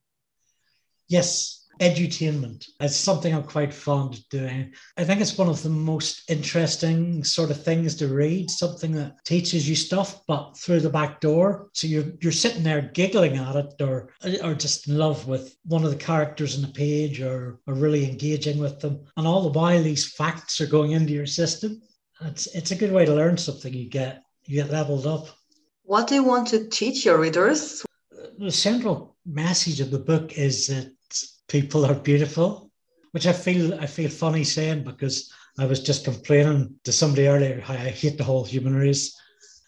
Yes, 1.08 1.61
edutainment. 1.82 2.68
It's 2.78 2.96
something 2.96 3.34
I'm 3.34 3.42
quite 3.42 3.74
fond 3.74 4.14
of 4.14 4.28
doing. 4.28 4.72
I 4.96 5.02
think 5.02 5.20
it's 5.20 5.36
one 5.36 5.48
of 5.48 5.62
the 5.62 5.68
most 5.68 6.30
interesting 6.30 7.24
sort 7.24 7.50
of 7.50 7.62
things 7.62 7.96
to 7.96 8.06
read, 8.06 8.50
something 8.50 8.92
that 8.92 9.16
teaches 9.24 9.68
you 9.68 9.74
stuff, 9.74 10.22
but 10.28 10.56
through 10.56 10.80
the 10.80 10.90
back 10.90 11.20
door. 11.20 11.68
So 11.74 11.88
you're 11.88 12.12
you're 12.20 12.32
sitting 12.32 12.62
there 12.62 12.90
giggling 12.94 13.36
at 13.36 13.56
it 13.56 13.74
or 13.80 14.10
or 14.44 14.54
just 14.54 14.88
in 14.88 14.96
love 14.96 15.26
with 15.26 15.56
one 15.64 15.84
of 15.84 15.90
the 15.90 15.96
characters 15.96 16.54
in 16.54 16.62
the 16.62 16.68
page 16.68 17.20
or, 17.20 17.58
or 17.66 17.74
really 17.74 18.08
engaging 18.08 18.58
with 18.58 18.80
them. 18.80 19.04
And 19.16 19.26
all 19.26 19.42
the 19.42 19.58
while 19.58 19.82
these 19.82 20.12
facts 20.12 20.60
are 20.60 20.66
going 20.66 20.92
into 20.92 21.12
your 21.12 21.26
system. 21.26 21.82
It's 22.20 22.46
it's 22.54 22.70
a 22.70 22.76
good 22.76 22.92
way 22.92 23.04
to 23.04 23.14
learn 23.14 23.36
something. 23.36 23.74
You 23.74 23.88
get 23.88 24.22
you 24.44 24.62
get 24.62 24.70
leveled 24.70 25.06
up. 25.06 25.26
What 25.82 26.06
do 26.06 26.14
you 26.14 26.22
want 26.22 26.46
to 26.48 26.68
teach 26.68 27.04
your 27.04 27.18
readers? 27.18 27.84
The 28.38 28.52
central 28.52 29.16
message 29.26 29.80
of 29.80 29.90
the 29.90 29.98
book 29.98 30.38
is 30.38 30.68
that 30.68 30.92
people 31.48 31.84
are 31.84 31.94
beautiful, 31.94 32.70
which 33.12 33.26
I 33.26 33.32
feel 33.32 33.74
I 33.74 33.86
feel 33.86 34.10
funny 34.10 34.44
saying 34.44 34.84
because 34.84 35.32
I 35.58 35.66
was 35.66 35.82
just 35.82 36.04
complaining 36.04 36.74
to 36.84 36.92
somebody 36.92 37.28
earlier 37.28 37.60
how 37.60 37.74
I 37.74 37.90
hate 37.90 38.16
the 38.18 38.24
whole 38.24 38.44
human 38.44 38.74
race. 38.74 39.18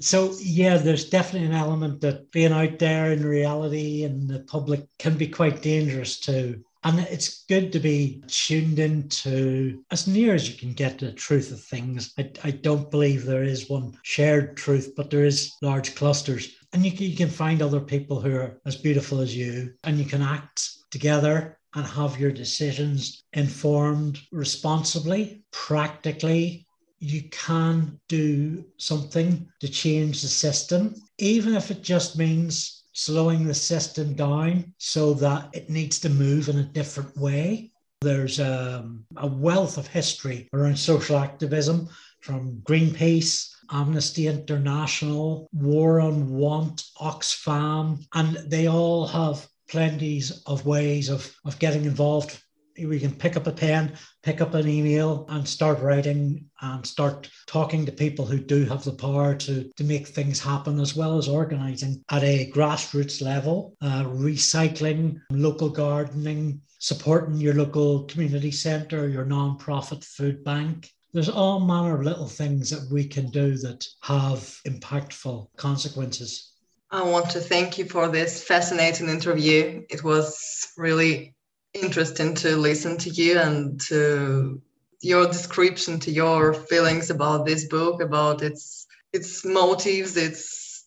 So 0.00 0.34
yeah, 0.40 0.76
there's 0.76 1.08
definitely 1.08 1.48
an 1.48 1.54
element 1.54 2.00
that 2.00 2.30
being 2.30 2.52
out 2.52 2.78
there 2.78 3.12
in 3.12 3.24
reality 3.24 4.04
and 4.04 4.28
the 4.28 4.40
public 4.40 4.86
can 4.98 5.16
be 5.16 5.28
quite 5.28 5.62
dangerous 5.62 6.18
too. 6.18 6.64
And 6.82 7.00
it's 7.00 7.44
good 7.46 7.72
to 7.72 7.80
be 7.80 8.22
tuned 8.26 8.78
into 8.78 9.82
as 9.90 10.06
near 10.06 10.34
as 10.34 10.50
you 10.50 10.56
can 10.58 10.74
get 10.74 10.98
to 10.98 11.06
the 11.06 11.12
truth 11.12 11.50
of 11.50 11.62
things. 11.62 12.12
I, 12.18 12.30
I 12.42 12.50
don't 12.50 12.90
believe 12.90 13.24
there 13.24 13.42
is 13.42 13.70
one 13.70 13.98
shared 14.02 14.56
truth, 14.58 14.92
but 14.94 15.10
there 15.10 15.24
is 15.24 15.52
large 15.62 15.94
clusters. 15.94 16.54
And 16.74 16.84
you 16.84 16.90
you 16.90 17.16
can 17.16 17.30
find 17.30 17.62
other 17.62 17.80
people 17.80 18.20
who 18.20 18.36
are 18.36 18.60
as 18.66 18.76
beautiful 18.76 19.20
as 19.20 19.34
you, 19.34 19.72
and 19.84 19.98
you 19.98 20.04
can 20.04 20.20
act 20.20 20.70
together 20.90 21.58
and 21.74 21.86
have 21.86 22.18
your 22.18 22.30
decisions 22.30 23.24
informed 23.32 24.20
responsibly, 24.32 25.42
practically. 25.50 26.66
You 27.00 27.28
can 27.30 28.00
do 28.08 28.64
something 28.78 29.48
to 29.60 29.68
change 29.68 30.22
the 30.22 30.28
system, 30.28 30.94
even 31.18 31.54
if 31.54 31.70
it 31.70 31.82
just 31.82 32.16
means 32.16 32.84
slowing 32.92 33.46
the 33.46 33.54
system 33.54 34.14
down 34.14 34.72
so 34.78 35.14
that 35.14 35.48
it 35.52 35.68
needs 35.68 35.98
to 36.00 36.08
move 36.08 36.48
in 36.48 36.58
a 36.58 36.64
different 36.64 37.16
way. 37.16 37.72
There's 38.00 38.38
um, 38.38 39.04
a 39.16 39.26
wealth 39.26 39.78
of 39.78 39.86
history 39.86 40.48
around 40.52 40.78
social 40.78 41.18
activism 41.18 41.88
from 42.20 42.60
Greenpeace 42.62 43.50
Amnesty 43.70 44.26
International, 44.26 45.48
War 45.52 46.00
on 46.00 46.30
Want, 46.30 46.84
Oxfam, 47.00 48.06
and 48.14 48.36
they 48.46 48.68
all 48.68 49.06
have 49.06 49.46
plenties 49.68 50.42
of 50.46 50.66
ways 50.66 51.08
of, 51.08 51.34
of 51.44 51.58
getting 51.58 51.84
involved. 51.84 52.40
We 52.76 52.98
can 52.98 53.14
pick 53.14 53.36
up 53.36 53.46
a 53.46 53.52
pen, 53.52 53.96
pick 54.24 54.40
up 54.40 54.54
an 54.54 54.66
email, 54.66 55.26
and 55.28 55.46
start 55.46 55.78
writing 55.80 56.46
and 56.60 56.84
start 56.84 57.30
talking 57.46 57.86
to 57.86 57.92
people 57.92 58.26
who 58.26 58.38
do 58.38 58.64
have 58.64 58.82
the 58.82 58.92
power 58.92 59.36
to, 59.36 59.70
to 59.76 59.84
make 59.84 60.08
things 60.08 60.40
happen, 60.40 60.80
as 60.80 60.96
well 60.96 61.16
as 61.16 61.28
organizing 61.28 62.04
at 62.10 62.24
a 62.24 62.50
grassroots 62.50 63.22
level, 63.22 63.76
uh, 63.80 64.02
recycling, 64.04 65.20
local 65.30 65.70
gardening, 65.70 66.60
supporting 66.80 67.36
your 67.36 67.54
local 67.54 68.04
community 68.04 68.50
centre, 68.50 69.08
your 69.08 69.24
non-profit 69.24 70.02
food 70.02 70.42
bank. 70.42 70.90
There's 71.12 71.28
all 71.28 71.60
manner 71.60 71.94
of 71.94 72.04
little 72.04 72.26
things 72.26 72.70
that 72.70 72.92
we 72.92 73.06
can 73.06 73.30
do 73.30 73.56
that 73.58 73.86
have 74.02 74.40
impactful 74.66 75.46
consequences. 75.56 76.53
I 76.94 77.02
want 77.02 77.28
to 77.30 77.40
thank 77.40 77.76
you 77.76 77.86
for 77.86 78.06
this 78.06 78.40
fascinating 78.40 79.08
interview. 79.08 79.82
It 79.90 80.04
was 80.04 80.68
really 80.76 81.34
interesting 81.72 82.34
to 82.36 82.56
listen 82.56 82.96
to 82.98 83.10
you 83.10 83.36
and 83.36 83.80
to 83.88 84.62
your 85.00 85.26
description 85.26 85.98
to 85.98 86.12
your 86.12 86.54
feelings 86.54 87.10
about 87.10 87.46
this 87.46 87.66
book, 87.66 88.00
about 88.00 88.42
its 88.42 88.86
its 89.12 89.44
motives, 89.44 90.16
its 90.16 90.86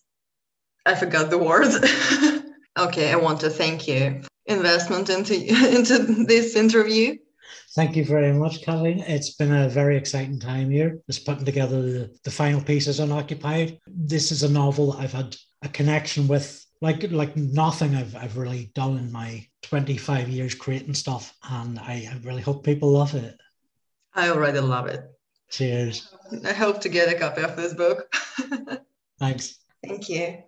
I 0.86 0.94
forgot 0.94 1.28
the 1.28 1.36
word. 1.36 1.68
okay, 2.78 3.12
I 3.12 3.16
want 3.16 3.40
to 3.40 3.50
thank 3.50 3.86
you. 3.86 4.22
Investment 4.46 5.10
into 5.10 5.34
into 5.76 6.24
this 6.24 6.56
interview. 6.56 7.18
Thank 7.74 7.96
you 7.96 8.04
very 8.06 8.32
much, 8.32 8.62
Kathleen. 8.62 9.00
It's 9.00 9.34
been 9.34 9.54
a 9.54 9.68
very 9.68 9.98
exciting 9.98 10.40
time 10.40 10.70
here, 10.70 11.00
just 11.06 11.26
putting 11.26 11.44
together 11.44 11.82
the, 11.82 12.18
the 12.24 12.30
final 12.30 12.62
pieces 12.62 12.98
on 12.98 13.12
Occupied. 13.12 13.78
This 13.86 14.32
is 14.32 14.42
a 14.42 14.48
novel 14.48 14.94
I've 14.94 15.12
had 15.12 15.36
a 15.62 15.68
connection 15.68 16.28
with 16.28 16.64
like 16.80 17.10
like 17.10 17.36
nothing 17.36 17.94
I've 17.94 18.14
I've 18.14 18.36
really 18.36 18.70
done 18.74 18.96
in 18.98 19.10
my 19.10 19.46
25 19.62 20.28
years 20.28 20.54
creating 20.54 20.94
stuff 20.94 21.36
and 21.50 21.78
I, 21.78 22.08
I 22.10 22.20
really 22.24 22.42
hope 22.42 22.64
people 22.64 22.90
love 22.90 23.14
it. 23.14 23.36
I 24.14 24.30
already 24.30 24.60
love 24.60 24.86
it. 24.86 25.04
Cheers. 25.50 26.14
I 26.44 26.52
hope 26.52 26.80
to 26.82 26.88
get 26.88 27.12
a 27.12 27.18
copy 27.18 27.42
of 27.42 27.56
this 27.56 27.74
book. 27.74 28.12
Thanks. 29.18 29.58
Thank 29.82 30.08
you. 30.08 30.38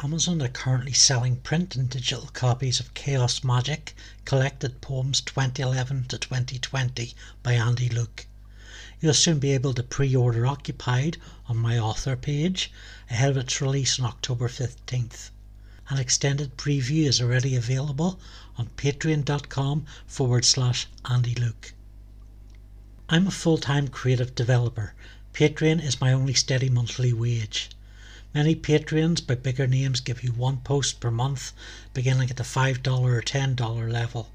Amazon 0.00 0.40
are 0.42 0.48
currently 0.48 0.92
selling 0.92 1.36
print 1.38 1.74
and 1.74 1.90
digital 1.90 2.28
copies 2.32 2.78
of 2.78 2.94
Chaos 2.94 3.42
Magic 3.42 3.94
Collected 4.24 4.80
Poems 4.80 5.20
2011 5.22 6.04
to 6.04 6.18
2020 6.18 7.14
by 7.42 7.54
Andy 7.54 7.88
Luke. 7.88 8.27
You'll 9.00 9.14
soon 9.14 9.38
be 9.38 9.52
able 9.52 9.74
to 9.74 9.82
pre 9.84 10.16
order 10.16 10.44
Occupied 10.44 11.18
on 11.46 11.56
my 11.56 11.78
author 11.78 12.16
page 12.16 12.72
ahead 13.08 13.30
of 13.30 13.36
its 13.36 13.60
release 13.60 14.00
on 14.00 14.06
October 14.06 14.48
15th. 14.48 15.30
An 15.88 15.98
extended 15.98 16.56
preview 16.56 17.06
is 17.06 17.20
already 17.20 17.54
available 17.54 18.18
on 18.56 18.70
patreon.com 18.76 19.86
forward 20.06 20.44
slash 20.44 20.88
Andy 21.04 21.34
Luke. 21.36 21.74
I'm 23.08 23.28
a 23.28 23.30
full 23.30 23.56
time 23.56 23.86
creative 23.86 24.34
developer. 24.34 24.94
Patreon 25.32 25.80
is 25.80 26.00
my 26.00 26.12
only 26.12 26.34
steady 26.34 26.68
monthly 26.68 27.12
wage. 27.12 27.70
Many 28.34 28.56
Patreons 28.56 29.24
by 29.24 29.36
bigger 29.36 29.68
names 29.68 30.00
give 30.00 30.24
you 30.24 30.32
one 30.32 30.56
post 30.58 30.98
per 30.98 31.12
month, 31.12 31.52
beginning 31.94 32.30
at 32.30 32.36
the 32.36 32.42
$5 32.42 33.00
or 33.00 33.22
$10 33.22 33.92
level. 33.92 34.30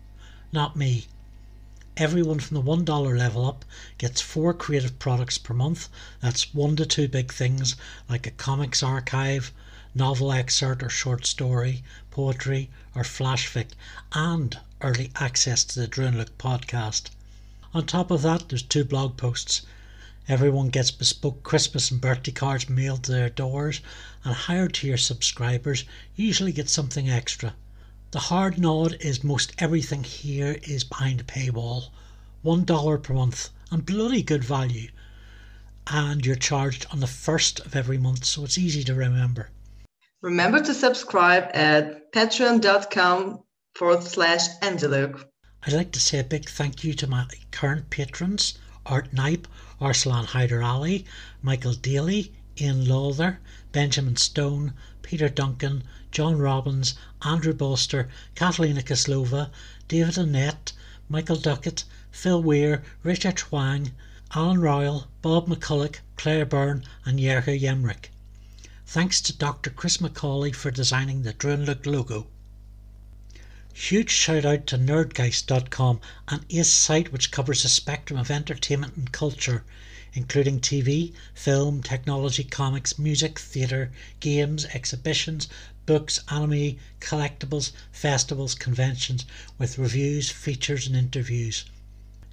Not 0.54 0.78
me. 0.78 1.08
Everyone 1.96 2.40
from 2.40 2.56
the 2.56 2.64
$1 2.64 3.18
level 3.20 3.46
up 3.46 3.64
gets 4.00 4.20
four 4.20 4.52
creative 4.56 4.98
products 4.98 5.38
per 5.38 5.54
month. 5.54 5.90
That's 6.22 6.52
one 6.52 6.76
to 6.78 6.88
two 6.88 7.08
big 7.08 7.32
things 7.32 7.76
like 8.10 8.26
a 8.26 8.32
comics 8.32 8.82
archive, 8.82 9.54
novel 9.94 10.32
excerpt 10.32 10.82
or 10.82 10.90
short 10.90 11.28
story, 11.28 11.84
poetry, 12.10 12.72
or 12.96 13.04
flash 13.04 13.48
fic, 13.48 13.74
and 14.12 14.58
early 14.82 15.12
access 15.18 15.64
to 15.66 15.86
the 15.86 16.12
Luke 16.12 16.36
podcast. 16.40 17.12
On 17.76 17.86
top 17.86 18.10
of 18.10 18.24
that, 18.24 18.50
there's 18.50 18.64
two 18.64 18.84
blog 18.84 19.16
posts. 19.16 19.62
Everyone 20.28 20.70
gets 20.70 20.90
bespoke 20.90 21.44
Christmas 21.44 21.92
and 21.92 22.02
birthday 22.02 22.32
cards 22.32 22.68
mailed 22.70 23.04
to 23.04 23.12
their 23.12 23.30
doors, 23.30 23.82
and 24.24 24.34
higher 24.34 24.68
tier 24.68 24.98
subscribers 24.98 25.84
usually 26.16 26.54
get 26.54 26.72
something 26.72 27.08
extra. 27.08 27.54
The 28.14 28.30
hard 28.30 28.60
nod 28.60 28.98
is 29.00 29.24
most 29.24 29.54
everything 29.58 30.04
here 30.04 30.60
is 30.62 30.84
behind 30.84 31.22
a 31.22 31.24
paywall. 31.24 31.90
$1 32.46 33.02
per 33.02 33.12
month 33.12 33.50
and 33.72 33.84
bloody 33.84 34.22
good 34.22 34.44
value. 34.44 34.92
And 35.88 36.24
you're 36.24 36.36
charged 36.36 36.86
on 36.92 37.00
the 37.00 37.08
first 37.08 37.60
of 37.62 37.76
every 37.76 37.98
month, 37.98 38.26
so 38.26 38.44
it's 38.44 38.60
easy 38.60 38.84
to 38.84 38.94
remember. 38.94 39.50
Remember 40.22 40.62
to 40.62 40.76
subscribe 40.76 41.50
at 41.56 42.14
patreon.com 42.14 43.42
forward 43.74 44.04
slash 44.04 44.48
Andy 44.62 44.86
I'd 45.66 45.74
like 45.74 45.92
to 45.94 46.00
say 46.00 46.20
a 46.20 46.24
big 46.24 46.48
thank 46.48 46.84
you 46.84 46.94
to 46.94 47.08
my 47.08 47.26
current 47.50 47.90
patrons 47.90 48.60
Art 48.86 49.12
Knipe, 49.12 49.48
Arsalan 49.82 50.26
Hyder 50.26 50.62
Ali, 50.62 51.08
Michael 51.42 51.74
Daly, 51.74 52.32
Ian 52.62 52.88
Lawther, 52.88 53.40
Benjamin 53.72 54.18
Stone, 54.18 54.74
Peter 55.02 55.30
Duncan, 55.30 55.84
John 56.14 56.38
Robbins, 56.38 56.94
Andrew 57.24 57.54
Bolster, 57.54 58.08
Katerina 58.36 58.84
Kiselyova, 58.84 59.50
David 59.88 60.16
Annette, 60.16 60.72
Michael 61.10 61.38
Duckett, 61.38 61.86
Phil 62.12 62.40
Weir, 62.40 62.84
Richard 63.02 63.38
Twang, 63.38 63.94
Alan 64.36 64.62
Royal, 64.62 65.08
Bob 65.24 65.48
McCulloch, 65.48 66.02
Claire 66.16 66.46
Byrne, 66.46 66.86
and 67.04 67.20
Yerka 67.20 67.60
Yemrick. 67.60 68.12
Thanks 68.86 69.22
to 69.22 69.34
Dr. 69.34 69.72
Chris 69.72 69.98
McCauley 69.98 70.54
for 70.54 70.70
designing 70.70 71.24
the 71.24 71.36
Luke 71.44 71.88
logo. 71.88 72.28
Huge 73.74 74.12
shout 74.12 74.46
out 74.46 74.68
to 74.68 74.78
nerdgeist.com, 74.78 76.00
an 76.28 76.46
ace 76.52 76.72
site 76.72 77.12
which 77.12 77.32
covers 77.32 77.66
a 77.66 77.70
spectrum 77.70 78.20
of 78.20 78.30
entertainment 78.30 78.96
and 78.96 79.12
culture, 79.12 79.64
including 80.14 80.60
TV, 80.60 81.12
film, 81.34 81.82
technology, 81.82 82.44
comics, 82.44 83.00
music, 83.00 83.40
theatre, 83.40 83.92
games, 84.20 84.66
exhibitions, 84.74 85.48
books, 85.86 86.20
anime, 86.30 86.78
collectibles, 87.00 87.72
festivals, 87.92 88.56
conventions, 88.56 89.26
with 89.58 89.78
reviews, 89.78 90.30
features, 90.30 90.88
and 90.88 90.96
interviews. 90.96 91.66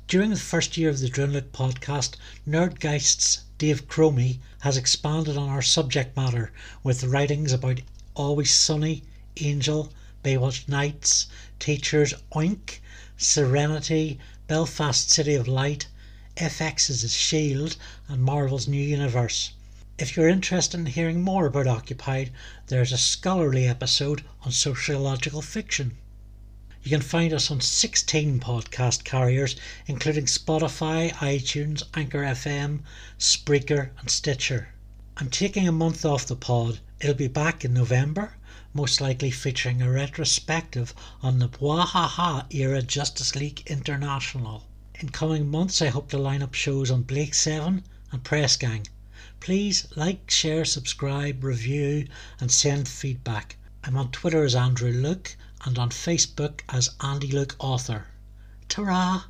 During 0.07 0.31
the 0.31 0.37
first 0.37 0.77
year 0.77 0.91
of 0.91 0.99
the 0.99 1.27
Luke 1.27 1.53
podcast, 1.53 2.17
Nerdgeist's 2.47 3.43
Dave 3.59 3.87
Cromie 3.89 4.41
has 4.61 4.77
expanded 4.77 5.37
on 5.37 5.49
our 5.49 5.63
subject 5.63 6.17
matter 6.17 6.53
with 6.83 7.05
writings 7.05 7.53
about 7.53 7.81
Always 8.15 8.53
Sunny, 8.53 9.05
Angel, 9.37 9.93
Baywatch 10.25 10.69
Nights, 10.69 11.29
Teachers 11.59 12.13
Oink, 12.35 12.81
Serenity, 13.17 14.19
Belfast 14.49 15.11
City 15.11 15.35
of 15.35 15.47
Light, 15.47 15.87
FX's 16.41 17.13
Shield, 17.13 17.77
and 18.09 18.23
Marvel's 18.23 18.67
New 18.67 18.83
Universe. 18.83 19.53
If 19.99 20.17
you're 20.17 20.27
interested 20.29 20.81
in 20.81 20.87
hearing 20.87 21.21
more 21.21 21.45
about 21.45 21.67
Occupied, 21.67 22.31
there's 22.69 22.93
a 22.93 22.97
scholarly 22.99 23.69
episode 23.69 24.25
on 24.43 24.51
sociological 24.51 25.43
fiction. 25.43 25.99
You 26.83 26.91
can 26.91 27.03
find 27.03 27.35
us 27.35 27.51
on 27.51 27.61
16 27.61 28.41
podcast 28.41 29.05
carriers, 29.05 29.55
including 29.87 30.25
Spotify, 30.25 31.13
iTunes, 31.13 31.83
Anchor 31.93 32.23
FM, 32.23 32.81
Spreaker, 33.19 33.91
and 33.99 34.11
Stitcher. 34.11 34.71
I'm 35.19 35.29
taking 35.29 35.69
a 35.69 35.73
month 35.73 36.07
off 36.07 36.25
the 36.27 36.37
pod. 36.37 36.81
It'll 37.01 37.15
be 37.15 37.29
back 37.29 37.67
in 37.67 37.75
November 37.75 38.37
most 38.73 39.01
likely 39.01 39.33
featuring 39.33 39.83
a 39.83 39.91
retrospective 39.91 40.95
on 41.23 41.41
the 41.41 41.49
Bwahaha 41.49 42.47
era 42.55 42.81
Justice 42.81 43.35
League 43.35 43.63
International. 43.67 44.65
In 45.01 45.09
coming 45.09 45.51
months, 45.51 45.81
I 45.81 45.89
hope 45.89 46.11
to 46.11 46.19
line 46.19 46.43
up 46.43 46.53
shows 46.53 46.91
on 46.91 47.05
Blake 47.05 47.33
7 47.33 47.85
and 48.13 48.23
Press 48.23 48.59
Gang. 48.59 48.87
Please 49.41 49.87
like, 49.97 50.31
share, 50.31 50.67
subscribe, 50.67 51.43
review, 51.43 52.07
and 52.39 52.53
send 52.53 52.87
feedback. 52.87 53.57
I'm 53.83 53.97
on 53.97 54.11
Twitter 54.11 54.45
as 54.45 54.55
Andrew 54.55 54.93
Luke 54.93 55.37
and 55.65 55.79
on 55.79 55.89
Facebook 55.89 56.61
as 56.69 56.91
Andy 57.01 57.33
Luke 57.33 57.57
Author. 57.59 58.09
Ta 58.69 59.30